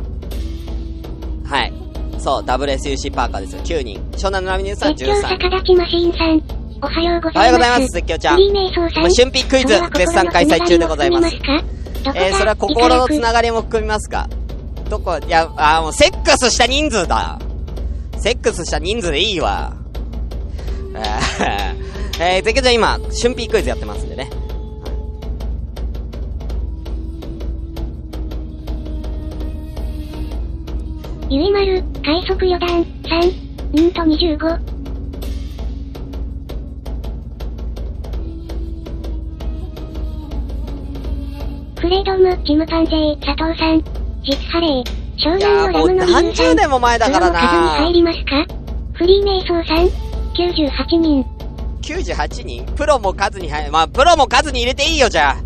[1.46, 1.72] はい。
[2.18, 3.62] そう、WSUC パーカーですよ。
[3.62, 3.98] 9人。
[4.12, 5.22] 湘南のラミニューさん絶叫13。
[5.30, 6.42] 逆立ちマシーンさん。
[6.82, 7.78] おはようごおはようございます。
[7.78, 8.38] ざいます、絶叫ちゃん。
[8.38, 14.28] もう春辟クイズ絶賛開催中でございますえー、それは心のつながりも含みますか？
[14.90, 17.38] どこ、いや、あーもうセックスした人数だ。
[18.20, 19.74] セックスした人数でいいわ。
[22.20, 24.28] えー、えー、絶叫ちゃん今、春辟クイズやってますんでね。
[31.30, 33.32] ゆいまる、快速余談、3、
[33.72, 34.58] うんと25。
[41.80, 43.82] フレードム、チムパンゼー、佐藤さん。
[44.22, 44.99] 実ハレー。
[45.22, 46.56] 湘いやーもう南のラムの理何十由さん。
[46.56, 48.46] 年も前だからプロの数にな入りますか？
[48.94, 49.86] フリーメイソーさん。
[50.34, 51.24] 98人。
[51.82, 52.66] 98人？
[52.76, 53.72] プロも数に入る。
[53.72, 55.36] まあ、プロも数に入れていいよ、じゃあ。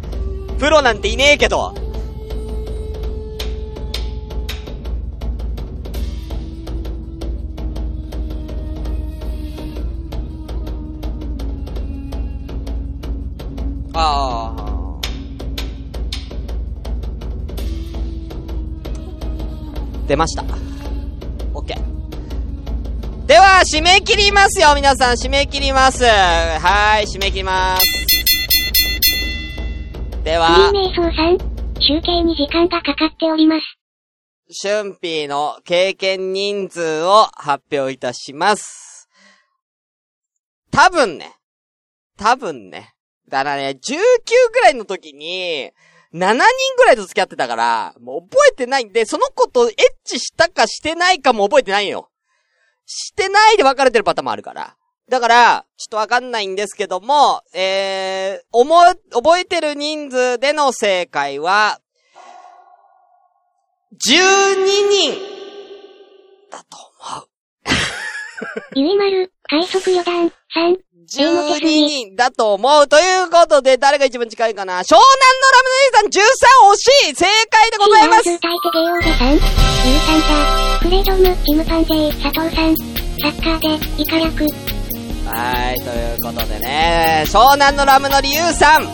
[0.59, 1.75] プロなんていねえけど。
[20.15, 20.45] 出ました。
[21.53, 21.75] OK。
[23.27, 25.15] では、締め切りますよ、皆さん。
[25.15, 26.05] 締め切ります。
[26.05, 27.85] はーい、締め切ります。
[30.23, 31.39] でフはリー、メイソーさん。
[31.81, 33.63] 集計に時間がかかっております。
[34.51, 39.09] シュンピーの経験人数を発表いたします。
[40.71, 41.35] 多分ね。
[42.17, 42.95] 多分ね。
[43.29, 43.97] だからね、19
[44.53, 45.73] ぐらいの時に、
[46.15, 46.45] 7人
[46.77, 49.75] ぐらいと付き合ってたから、もう覚えてないんで、その子とエッ
[50.05, 52.09] チしたかしてないかも覚えてないよ。
[52.87, 54.77] してないで別れてるパターンもあるから。
[55.09, 58.75] だから、ちょっとわかんないんですけども、えー、思、
[59.11, 61.81] 覚えてる人数での正解は、
[63.93, 63.99] 12
[64.91, 65.15] 人
[66.51, 66.77] だと
[67.13, 67.29] 思う。
[68.77, 70.79] ゆいまる、快速余談、3。
[71.05, 72.89] 12人だと思う。
[72.89, 74.83] ということで、誰が一番近いかな？
[74.83, 79.31] 湘南のラムネさん13惜しい正解でございますシーアウズ歌い手ゲオーベさん。
[79.31, 79.41] ゆう
[80.01, 80.27] さんだ。
[80.81, 82.77] フレードム、チムパンゼー、佐藤さん。
[82.77, 84.45] サッカーで、イカ楽。
[85.27, 88.85] はい、ということでね、湘南のラムの理由さん、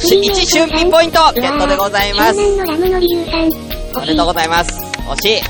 [0.00, 2.40] し1春季ポイントゲットでございます。
[2.40, 3.50] 湘南のラムの理由さん。
[3.96, 4.72] おめでとうございます。
[5.08, 5.40] 惜しい。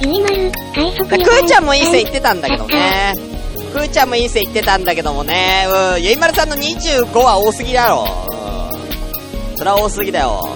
[0.00, 1.14] ゆいまる、快速く。
[1.16, 3.14] ーちゃんもいい線いってたんだけどね。
[3.76, 5.66] くーちゃんもいい線いってたんだけどもね。
[5.94, 8.06] うん、ゆいまるさんの25は多すぎだろ。
[9.52, 9.56] うん。
[9.56, 10.48] それは多すぎだよ。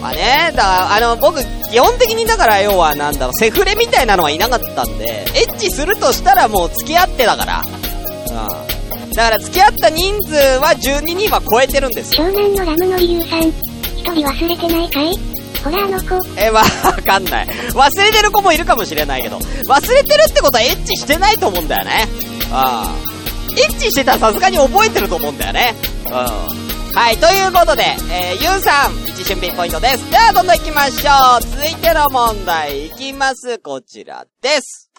[0.00, 7.62] まあね、だから、あの、僕、基本的にだから、要は、なんだろう、セフレみたいなのはいなかったんで、エッチするとしたらもう付き合ってだから。
[7.62, 9.10] うん。
[9.10, 12.24] だから、付き合った人数は12人は超えてるんですよ。
[12.24, 13.42] 湘南のラムの理由さん。
[13.42, 13.52] 一
[13.98, 15.18] 人忘れてないかい？
[15.62, 16.18] ほらあの子。
[16.38, 16.64] え、わ
[17.04, 17.46] かんない。
[17.74, 22.08] 忘れてる子もいるかもしれないけど、忘れてるってことはエッチしてないと思うんだよね。
[22.52, 23.10] ああ。
[23.58, 25.74] エッチしてたらさすがに覚えてると思うんだよね。
[26.06, 26.12] うん。
[26.12, 27.82] はい、ということで、
[28.12, 30.10] えー、ゆうさん、一瞬ピンポイントです。
[30.10, 31.42] では、どんどん行きましょう。
[31.42, 33.58] 続いての問題いきます。
[33.60, 34.90] こちらです。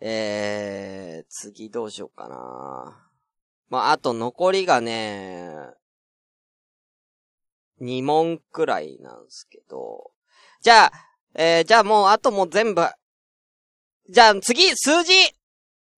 [0.00, 2.96] えー、次どうしようかな。
[3.68, 5.50] まあ、あと残りがね、
[7.80, 10.12] 2問くらいなんですけど。
[10.60, 10.92] じゃあ、
[11.34, 12.82] えー、じゃあもう、あともう全部。
[14.12, 15.12] じゃあ次、数字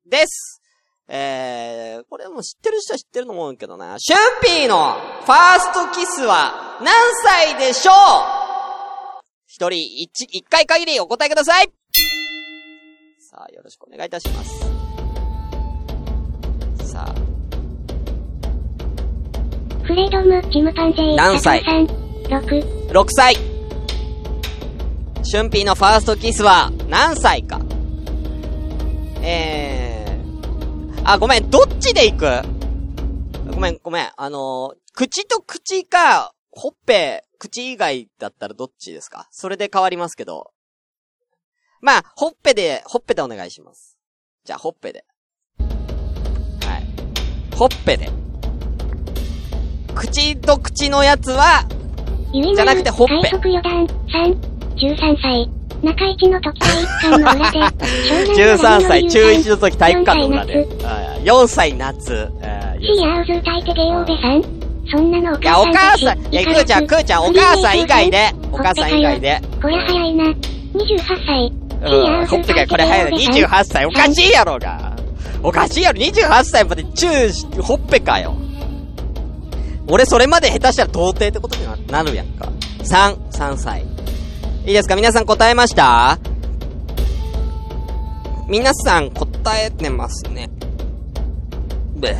[0.08, 0.62] です。
[1.08, 3.98] えー、これも知ってる人は知ってると思うけどな。
[3.98, 4.92] シュンピーの
[5.24, 7.94] ファーストキスは何歳でしょう？
[9.48, 11.72] 一人一、一回限りお答えください
[13.18, 14.60] さあ、よろしくお願いいたします。
[16.92, 17.14] さあ、
[19.82, 22.90] フレードム、チムパンゼー、何歳佐藤さん。
[22.90, 22.92] 6。
[22.92, 23.34] 6歳。
[25.24, 27.58] シュンピーのファーストキスは何歳か？
[29.26, 31.02] えー。
[31.04, 32.26] あ、ごめん、どっちで行く？
[33.54, 34.10] ごめん、ごめん。
[34.16, 39.26] あのー口と口か、ほっぺ、口以外だったらどっちですか？
[39.32, 40.52] それで変わりますけど。
[41.80, 43.98] まあ、ほっぺで、ほっぺでお願いします。
[44.44, 45.04] じゃあ、ほっぺで。
[45.58, 47.56] はい。
[47.56, 48.08] ほっぺで。
[49.94, 51.66] 口と口のやつは、
[52.32, 54.40] じゃなくてほっぺ快速四段、3、
[54.76, 55.50] 13歳。
[55.92, 57.58] 中一の時体育館の裏で、
[58.34, 60.90] 13歳、中1の時体育館の裏で4歳。
[60.90, 62.28] あー4歳夏。
[62.80, 64.64] シーアウズ歌いてゲオーベさん。
[64.90, 69.40] そんなのおいや、お母母さん、いや、くーちゃん、くーちゃん、お母さん以外で、お母さん以外で。
[69.62, 70.24] こりゃ早いな。
[70.24, 70.36] 28
[71.26, 71.52] 歳。
[71.82, 73.86] うん、ほっぺがこれ早いの、28歳。
[73.86, 74.92] おかしいやろが。
[75.42, 77.06] おかしいやろ、28歳まで中、
[77.62, 78.34] ほっぺかよ。
[79.86, 82.48] 俺それまで下手したら童貞ってことにななるやんか。
[82.82, 83.84] 3、3歳。
[84.66, 84.96] いいですか？
[84.96, 86.18] 皆さん答えました？
[88.48, 90.48] 皆さん答えてますね。
[91.96, 92.16] べ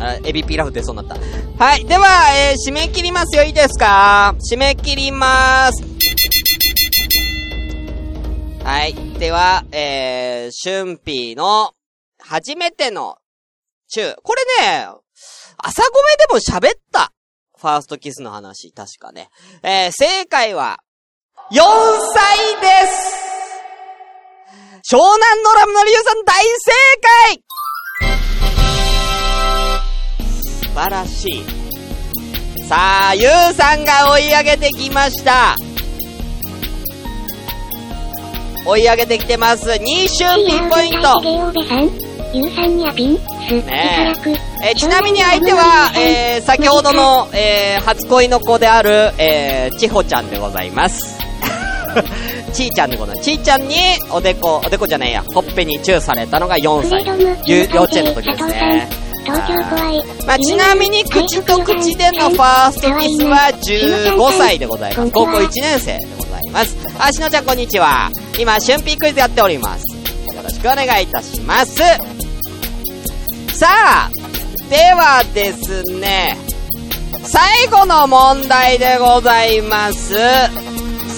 [0.00, 1.62] あ、エビピラフ出そうになった。
[1.62, 1.84] はい。
[1.84, 3.44] では、えー、締め切りますよ。
[3.44, 4.34] いいですか？
[4.50, 5.84] 締め切りまーす。
[8.64, 8.94] はい。
[9.18, 11.74] では、えー、シュンピーの、
[12.18, 13.18] 初めての、
[13.88, 14.16] チュー。
[14.22, 14.88] これね、
[15.58, 17.12] 朝ごめでも喋った。
[17.58, 19.28] ファーストキスの話、確かね。
[19.62, 20.78] えー、正解は、
[21.52, 23.14] 4歳です
[24.92, 27.40] 湘南のラムのリュウさん大正解
[30.64, 31.44] 素晴らしい。
[32.66, 35.54] さあ、ユウさんが追い上げてきました。
[38.66, 39.70] 追い上げてきてます。
[39.70, 41.20] 2春ピンポイント。
[43.62, 44.14] ね。
[44.64, 51.15] えーちなみに相手は、えー、先ほどの、えー、初恋の子である、えー、ちほちゃんでございます。
[52.52, 53.30] ちーちゃんでございます。
[53.30, 53.76] ちーちゃんに、
[54.10, 57.04] おでこ、おでこじゃねえや、ほっぺにチューされたのが4歳
[57.46, 58.88] 幼稚園の時ですね。
[59.24, 60.04] 東京怖い。
[60.26, 65.10] まあ、ちなみに、口と口でのファーストキスは15歳でございます。
[65.10, 66.76] 高校1年生でございます。
[66.98, 68.10] あ、しのちゃんこんにちは。
[68.38, 69.84] 今、春ピークイズやっております。
[70.34, 71.76] よろしくお願いいたします。
[73.52, 74.10] さあ、
[74.70, 76.36] ではですね、
[77.24, 80.14] 最後の問題でございます。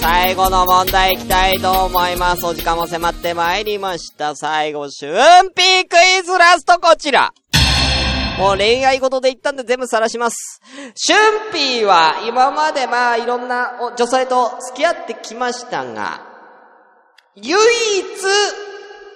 [0.01, 2.47] 最後の問題いきたいと思います。
[2.47, 4.37] お時間も迫ってまいりました。
[4.37, 5.13] 最後、春
[5.55, 7.33] ピークイズラストこちら。
[8.39, 10.61] もう恋愛事で言ったんで全部晒します。
[10.95, 16.21] シュンピーは今までまあいろんな女性と付き合ってきましたが、
[17.35, 17.59] 唯一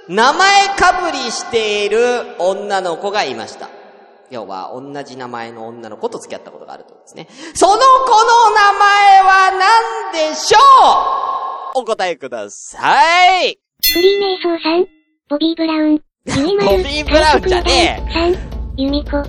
[0.09, 3.69] 名前かぶりしている女の子がいました。
[4.33, 7.29] 要は同じ名前の女の子と付き合ったことがあるとですね。
[7.55, 7.85] その子の
[8.51, 9.53] 名前は
[10.11, 10.59] 何でしょ
[11.77, 11.83] う？
[11.83, 12.79] お答えくださ
[13.43, 13.59] い。
[13.95, 14.87] フリーメイソーさん。
[15.29, 16.01] ボビー・ブラウン。
[16.25, 18.39] ゆいまるボビーブラウンじゃねえ3、
[18.79, 19.23] ユミコ。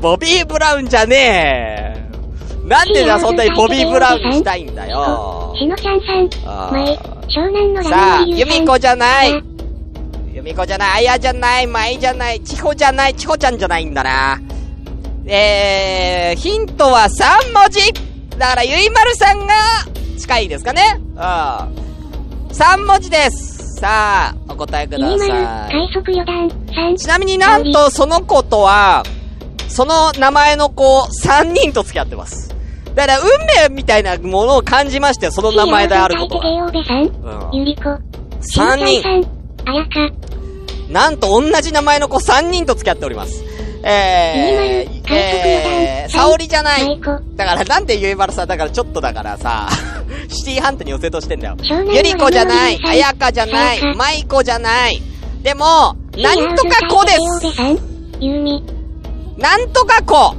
[0.00, 2.68] ボビー・ブラウンじゃねえ。
[2.68, 5.52] なんでじゃあそんなにボビー・ブラウンにしたいんだよ。
[5.58, 6.30] しのちゃんさん。
[6.46, 8.54] あー前、湘南のさラあ、ムのゆうさん。
[8.54, 9.42] ユミコじゃないあ。
[10.40, 11.06] ユミコじゃない。
[11.06, 11.66] あやじゃない。
[11.66, 12.40] まいじゃない。
[12.40, 13.14] チホじゃない。
[13.14, 14.40] チホちゃんじゃないんだな。
[15.26, 17.92] えー、ヒントは3文字
[18.38, 19.54] だから、ゆいまるさんが
[20.18, 21.18] 近いですかねうん。
[21.18, 23.76] 3文字です。
[23.80, 25.72] さあ、お答えくだゆいまる、さい。
[25.72, 26.96] 快速四段、3。
[26.96, 29.04] ちなみになんと、その子とは、
[29.68, 32.48] その名前の子、3人と付き合ってます。
[32.94, 33.26] だから、運
[33.68, 36.38] 命みたいなものを感じましたよ、その名前であること。
[36.38, 37.50] は。
[37.52, 37.58] うん。
[37.58, 37.98] ゆりこ。
[38.40, 39.40] 3人。
[39.66, 40.29] あやか。
[40.90, 43.42] なんと同じ名前の子3人と付き合っております。
[43.82, 47.00] えー、えー、沙織じゃない。
[47.36, 49.68] だからなんでゆいまるさんだからちょっとだからさ、
[50.28, 51.56] シティハントに寄せとしてんだよ。
[51.94, 55.00] ゆりこじゃない、あやかじゃないまいこじゃない。
[55.42, 57.18] でも、なんとか子です。
[59.38, 60.34] なんとか子。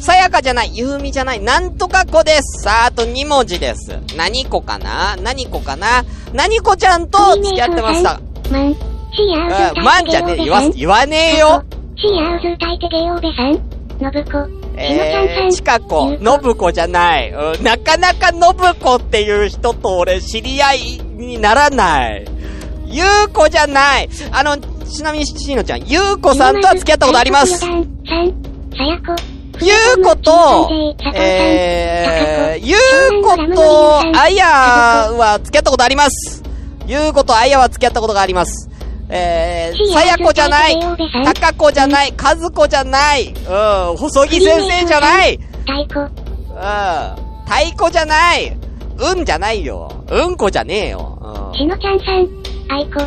[0.00, 2.62] さやかじゃない、ゆうみじゃない、なんとか子です。
[2.64, 3.98] さあ、あと2文字です。
[4.18, 5.16] 何子かな？
[5.22, 6.04] 何子かな？
[6.34, 8.20] 何子ちゃんと付き合ってました？
[9.14, 9.22] マン。
[9.22, 11.64] シーアウズうん、歌まんじゃね言わさん。、言わねえよ。
[11.96, 13.52] シーアウズ歌い手ゲオーベさん。
[14.02, 14.46] のぶこ。
[14.76, 15.50] えー、ん。
[15.52, 17.30] ちかこ、のぶこじゃない。
[17.30, 22.26] うん、なかなかのぶこっていう人と俺知り合いにならない。
[22.86, 24.08] ゆうこじゃない。
[24.32, 27.64] あの、ちなみにしのちゃん、ゆうこさんとは付き合ったことあります？
[29.60, 30.68] ゆうこと、
[31.14, 34.46] えー、ゆうこと、あや
[35.12, 36.42] は付き合ったことあります。
[36.86, 38.68] ゆうことあやは付き合ったことがあります。
[39.08, 40.80] えー、さやこじゃない。
[41.24, 42.12] たかこじゃない。
[42.12, 43.28] かずこじゃない。
[43.28, 45.38] うん、細木先生じゃない。
[45.66, 46.00] 太鼓。
[46.00, 46.08] うん。
[47.44, 48.56] 太鼓じゃない。
[48.96, 50.04] うんじゃないよ。
[50.10, 51.18] うんこじゃねえよ。
[51.50, 51.58] うん。
[51.58, 52.28] しのちゃんさん。
[52.70, 53.00] あいこ。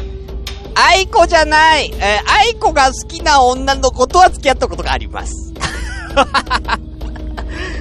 [0.75, 1.91] あいこじゃない。
[1.95, 5.53] えー、あいこが好きな女の子とは付き合ったことがあります。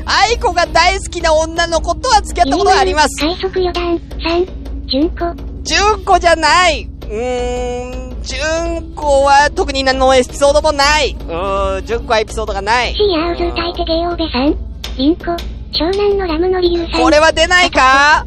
[0.07, 3.21] あいこが大好きな女の子とは付き合ったことがあります。
[3.21, 4.01] 快速四段。
[4.23, 4.47] 三。
[4.87, 5.35] 純子。
[5.65, 6.89] 純子じゃない。
[7.03, 11.17] うーん、純子子は特に何のエピソードもない。
[11.19, 12.95] うーん、純子はエピソードがない。
[12.95, 14.57] シーアウズ歌い手ゲオベさん。
[14.97, 15.25] リンコ。
[15.73, 17.03] 湘南のラムの理由さん。
[17.03, 18.27] これは出ないか？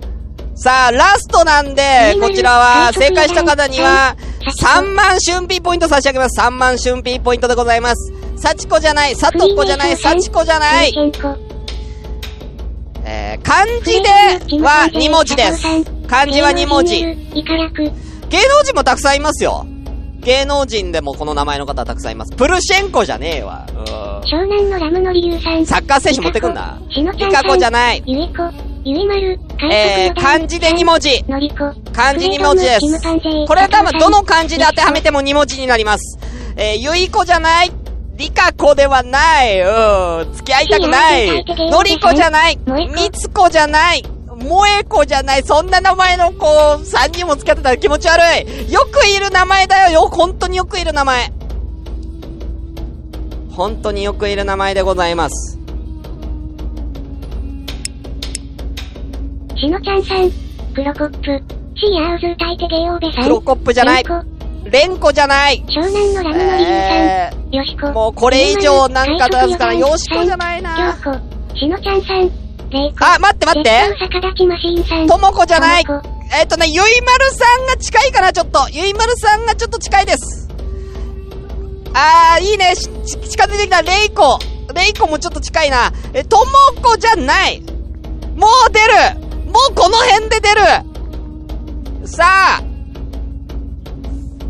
[0.55, 4.17] さあ、ラストなんで、こちらは、正解した方には、
[4.61, 6.39] 3万春ピーポイント差し上げます。
[6.41, 8.11] 3万春ピーポイントでございます。
[8.35, 10.91] 幸子じゃない、さとこじゃない、幸子じゃない。
[13.05, 14.09] えー、漢字で
[14.61, 15.63] は2文字です。
[16.07, 16.99] 漢字は2文字。
[16.99, 19.65] 芸能人もたくさんいますよ。
[20.21, 22.35] 芸能人でもこの名前の方たくさんいます。
[22.35, 23.65] プルシェンコじゃねえわ。
[23.69, 25.65] うん湘南のラムの理由さん。
[25.65, 26.79] サッカー選手持ってくんな。
[26.89, 28.03] しのちゃんリカコじゃない。
[28.05, 28.51] ゆいこ。
[28.83, 29.39] ゆいまる。
[29.71, 31.23] えー、漢字で2文字。
[31.23, 31.73] のりこ。
[31.93, 33.47] 漢字2文字です。
[33.47, 36.19] これは多分どの漢字で当てはめても2文字になります。
[36.55, 37.71] えー、ゆいこじゃない。
[38.17, 39.61] りかこではない。
[39.61, 40.33] うん。
[40.33, 41.45] 付き合いたくない。
[41.71, 42.59] のりこじゃない。
[42.93, 44.03] みつこじゃない。
[44.43, 45.43] もえこじゃない。
[45.43, 48.71] そんな名前の子、3人も付き合ってたら気持ち悪い。
[48.71, 50.01] よくいる名前だよ。
[50.03, 51.31] よ、本当によくいる名前。
[53.51, 55.59] 本当によくいる名前でございます。
[59.57, 60.31] しのちゃんさん。
[60.73, 61.43] 黒コップ。
[61.75, 63.23] シーアウズ歌い手ゲオベさん。
[63.23, 64.25] 黒コップじゃないれんこ
[64.71, 65.63] れんこじゃない。
[65.67, 67.49] 湘南のラムの理由えさん。
[67.51, 67.91] よしこ。
[67.91, 71.57] もうこれ以上なんか出すからよしこじゃないな京子。
[71.57, 72.48] しのちゃんさん。
[72.99, 73.69] あ、待って待って。
[75.07, 75.83] ともこじゃない
[76.31, 78.59] えっ、とね、ゆいまるさんが近いかな、ちょっと。
[78.71, 80.47] ゆいまるさんがちょっと近いです。
[81.93, 82.75] あー、いいね。
[82.75, 83.81] 近づいてきた。
[83.81, 84.39] レイコ。
[84.75, 85.91] レイコもちょっと近いな。
[86.13, 86.45] え、とも
[86.81, 87.61] こじゃない。
[88.35, 90.61] もう出るもうこの辺で出る
[92.07, 92.23] さ
[92.59, 92.63] あ、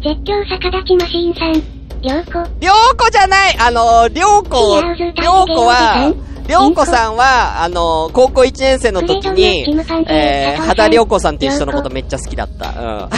[0.03, 1.53] 絶叫逆立ちマシーンさん。
[2.01, 2.49] りょうこ。
[2.59, 4.81] りょうこじゃないあのー、りょうこ、
[5.15, 6.13] りょうこは、
[6.49, 9.69] りょうこさんは、あのー、高校1年生の時に、
[10.09, 12.69] えー、肌りょうこさんっていう人のことめっちゃ好きだった。
[12.69, 13.09] うん。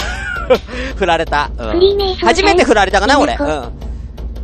[0.99, 1.49] 振られた。
[1.57, 2.15] うん。
[2.17, 3.37] 初めて振られたかな、俺。
[3.39, 3.71] うん。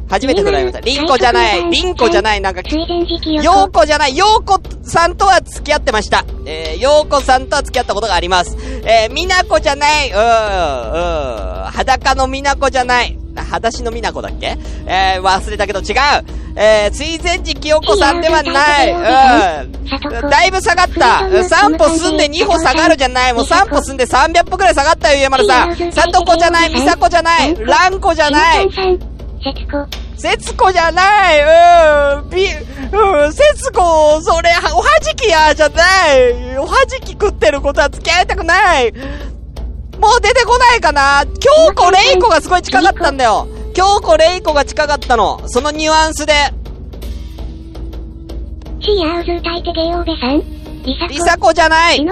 [0.10, 0.80] 初めて振られました。
[0.80, 1.70] りんこじゃない。
[1.70, 2.40] りんこじゃない。
[2.40, 4.16] なんか、ようこじゃない。
[4.16, 6.24] ようこさんとは付き合ってました。
[6.46, 8.56] えー、ようこさんとは付き合ったことがあります。
[8.86, 10.10] えー、みなこじゃない。
[10.12, 10.24] うん、うん。
[11.72, 13.20] 裸のみなこじゃない。
[13.44, 14.58] 裸足のみなこだっけ？
[14.86, 15.96] えー、忘れたけど違う。
[16.56, 18.92] えー、水前寺清子さんではない。
[18.92, 20.30] うん。
[20.30, 21.28] だいぶ下がった。
[21.30, 23.34] 3歩進んで2歩下がるじゃない。
[23.34, 25.76] もう3歩進んで300歩くらい下がったよ、家丸さん。
[25.92, 26.74] さとこじゃない。
[26.74, 27.56] みさこじゃない。
[27.64, 28.70] らんこじゃない。
[28.72, 29.88] 節子。
[30.18, 31.42] 節子じゃない
[32.22, 35.84] うん、び、うん、節子、それ、おはじきや、じゃな
[36.16, 38.92] いおはじき食ってることは付き合いたくない
[40.00, 46.34] もう出てこないかな京子レイコがすごい近かったんだよ京子レイコが近かったのそのニュアンスで、
[48.80, 50.40] シーアウズ歌い手ゲオベさん。
[50.84, 51.08] りさこ。
[51.10, 52.06] りさこじゃない。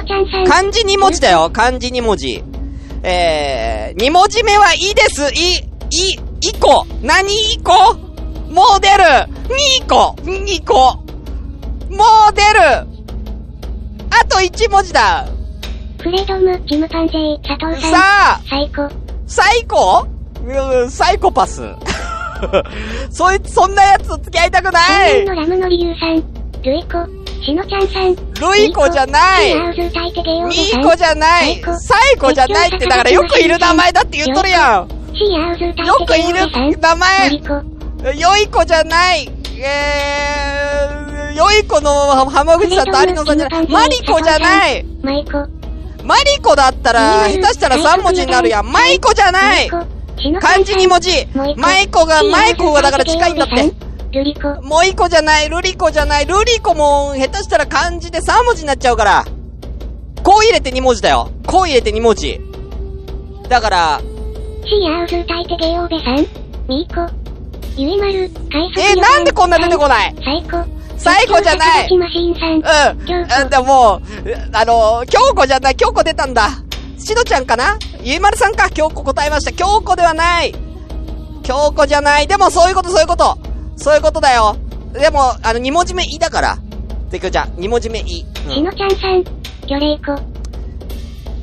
[0.48, 2.44] 漢字2文字だよ、漢字2文字。
[3.02, 5.34] えー、2文字目はいいです。
[5.34, 5.56] い、
[5.90, 6.14] い、
[6.50, 6.86] いこ。
[7.02, 8.06] 何いこ？
[8.56, 9.04] もう出る
[9.84, 11.04] !2 個 !2 個
[11.94, 12.88] もう出る
[14.10, 15.28] あと1文字だ
[16.06, 17.92] フレドム、チムパンゼイ、佐藤さん。
[17.92, 18.88] さあ最高。
[19.26, 20.08] サイコ
[20.46, 21.64] うん、サイコパス。
[23.10, 26.24] そいつ、そんなやつと付き合いたくないのラムの理由さん。
[26.62, 27.44] ルイコ。
[27.44, 28.16] しのちゃんさん。
[28.16, 30.82] ルイコじゃないミさん。
[30.82, 36.22] ーコじゃないサイコじゃないって、だからよくいる名前だって言っとるやんよくい。
[36.32, 37.32] る名前。
[38.16, 39.28] よい子じゃない
[39.58, 43.68] えー、よい子の浜口さんと有野さんじゃない。
[43.68, 45.65] マリコじゃないマイコ。
[46.06, 48.72] マリコだったら、下手したら3文字になるやん。
[48.72, 49.70] マイコじゃない。
[49.70, 51.28] 漢字2文字。
[51.34, 52.06] マイコ。
[52.06, 53.74] が、マイコがだから近いんだって。
[54.12, 54.62] ルリコ。
[54.62, 59.26] もう一個じゃない、ルリコじゃない、ルリコも下手したら漢字で3文字になっちゃうから。
[60.24, 61.32] こう入れて2文字だよ。
[61.48, 62.40] こう入れて2文字。
[63.50, 70.16] だから、えー、なんでこんな出てこない？
[70.24, 70.66] 最高。
[70.98, 71.90] 最高じゃない。
[71.90, 73.50] うん。
[73.50, 74.02] でももう、
[74.54, 76.50] あの、京子じゃない、京子出たんだ。
[76.98, 77.78] しのちゃんかな？
[78.02, 79.52] ゆいまるさんか、京子答えました。
[79.52, 80.56] 京子ではない。
[81.44, 82.28] 京子じゃない。
[82.28, 83.38] でもそういうこと、そういうこと。
[83.76, 84.56] そういうことだよ。
[84.94, 86.58] でも、あの、二文字目いだから。
[87.12, 88.26] てきょちゃん、二文字目い。
[88.48, 89.24] うんしのちゃんさん。
[89.68, 90.16] 魚霊子。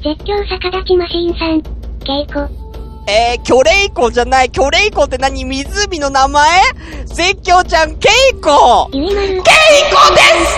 [0.02, 1.62] 絶叫逆立ちマシーンさん。
[2.04, 2.61] ケイコ。
[3.06, 4.50] えー、キョレイコじゃない。
[4.50, 5.44] キョレイコって何？
[5.44, 6.62] 湖の名前？
[7.06, 8.88] 絶叫ちゃん、ケイコ。
[8.92, 9.50] ケイコです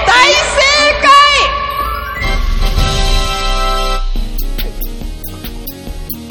[0.07, 0.61] 大正
[1.01, 1.15] 解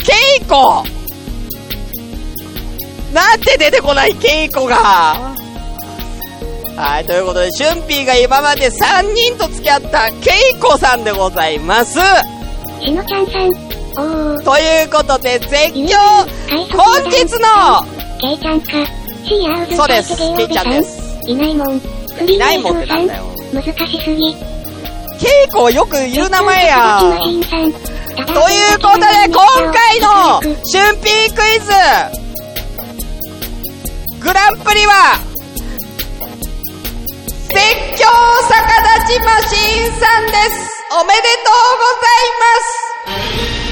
[0.05, 0.84] ケイコ
[3.14, 4.76] なんで出てこないケイコが
[6.76, 11.99] はい、ということで、シュンピーが今まで3人と付き合ったケイコさんでございます
[12.82, 13.62] しのちゃんさん。
[13.93, 15.95] ということで、絶叫
[16.75, 17.85] 本日の
[18.19, 18.67] ケイちゃんか。
[19.25, 21.81] シーアウズそうですゲーケイちゃんですいないもん。
[22.27, 23.23] いないもんってなんだよ。
[23.23, 23.33] よ。
[23.53, 23.71] 難し
[24.03, 24.33] すぎ。
[24.33, 26.99] ケイコよくいる名前や。
[26.99, 30.51] とということで、今回の春
[31.01, 31.71] ピークイズ
[34.19, 35.19] グランプリは、
[37.49, 37.59] 絶
[38.01, 38.05] 叫
[38.49, 38.57] 逆
[38.99, 43.62] 立ちマシーンさんですおめでとうございます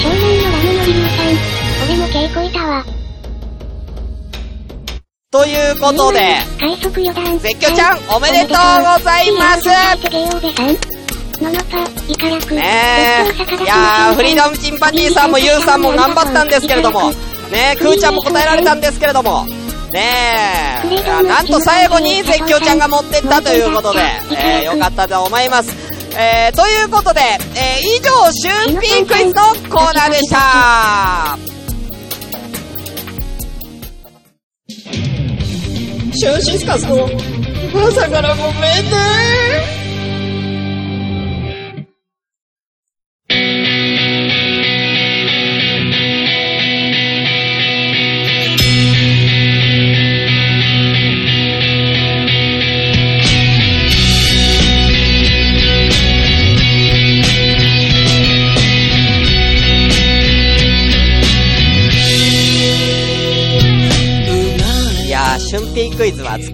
[0.00, 1.26] 少年のラムのリムさん。
[1.84, 2.84] 俺も稽古いたわ。
[5.30, 7.38] ということで、快速余談。
[7.38, 8.54] 絶叫ちゃんおめでとうご
[9.04, 9.68] ざいます。
[11.42, 12.54] ののぱ、イカラク。
[12.54, 12.62] ね
[13.28, 13.62] え。
[13.62, 17.10] いやー、フリーダムチンパンジーさんもユウさんも頑張ったんですけれども、
[17.50, 19.44] ねえ、クーちゃんも答えられたんですけれども、
[19.92, 25.87] ねえ、なんと最後に絶叫ちゃんが持ってったということで、えー、よかったと思います。
[26.16, 28.10] えー、ということで、えー、以上、
[28.66, 31.38] 春ピークイズのコーナーでした。
[36.14, 37.08] シュンシスカスの
[37.74, 39.77] 朝からごめんね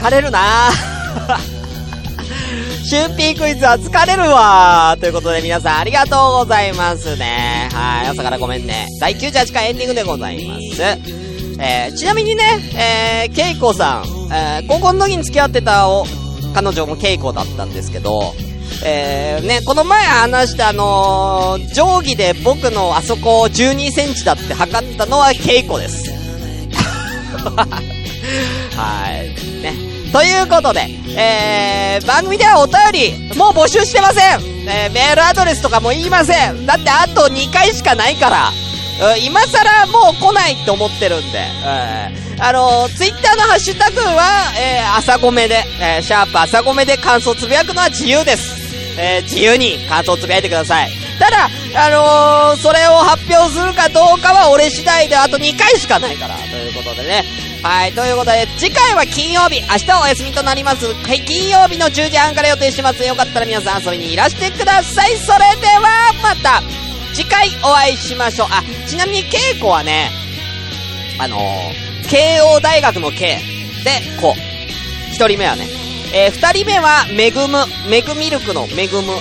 [0.05, 0.40] 疲れるな
[2.90, 7.70] 春ピークイズは疲れるわということで皆さんありがとうございますね。
[7.72, 8.86] はい、朝からごめんね。
[9.00, 10.61] 第98回エンディングでございます。
[11.59, 12.44] えー、ちなみにね、
[12.74, 16.07] えー、ケイコさん、えー、高校の時に付き合ってたお
[16.55, 18.34] 彼女もケイコだったんですけど、
[18.84, 26.12] えー、ね、この前話したあのー、定規で僕のあそこを12センチだって測ったのはケイコです。
[28.76, 29.28] はい。
[29.62, 29.93] ね。
[30.15, 30.87] ということで、
[31.19, 41.39] えー、番組ではお便り、もう募集してませんえー、メールアドレスとかも言いませんだってあと2回しかないから、う今更もう来ないって思ってるんで、
[42.39, 48.62] うんあのー、ツイッターのハッシュタグは、えー、朝ごめで、えー、シャープ朝ごめで感想つぶやくのは自由です。
[48.97, 50.91] えー、自由に感想つぶやいてください。
[51.19, 57.53] ただ、あのー、それを発表するかどうかは俺次第であと2回しかないから、ということでね。
[57.65, 60.85] はい、ということで、次回は金曜日、明日はお休みとなります。
[60.85, 63.03] はい、金曜日の10時半から予定してます。
[63.03, 65.17] よかったら皆さん遊びにいらしてください。
[65.17, 66.62] それでは、また、
[67.15, 68.49] 次回お会いしましょう。
[68.51, 70.11] あ、ちなみに稽古はね、
[71.19, 73.39] あのー、慶応大学の慶
[73.83, 75.15] で、こう。
[75.15, 75.67] 一人目はね。
[76.12, 79.15] えー、二人目は、めぐむ、めぐミルクのめぐむ。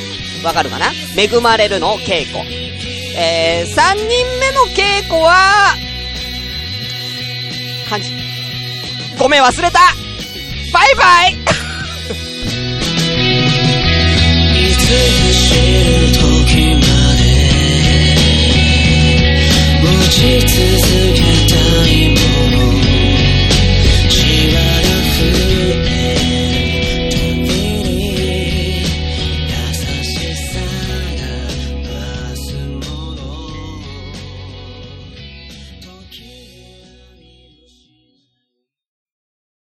[0.44, 0.92] わかるかな？
[1.16, 2.44] 恵まれるの稽古。
[3.16, 5.78] えー、三人目の稽古は、
[7.88, 8.33] 漢字。
[9.20, 9.80] ごめん忘れた
[10.74, 11.34] バイバイ
[14.70, 14.88] いつ
[15.22, 16.82] 走る時ま
[17.16, 17.22] で
[19.82, 20.52] 持ち続
[21.14, 21.56] けた
[21.88, 22.23] 今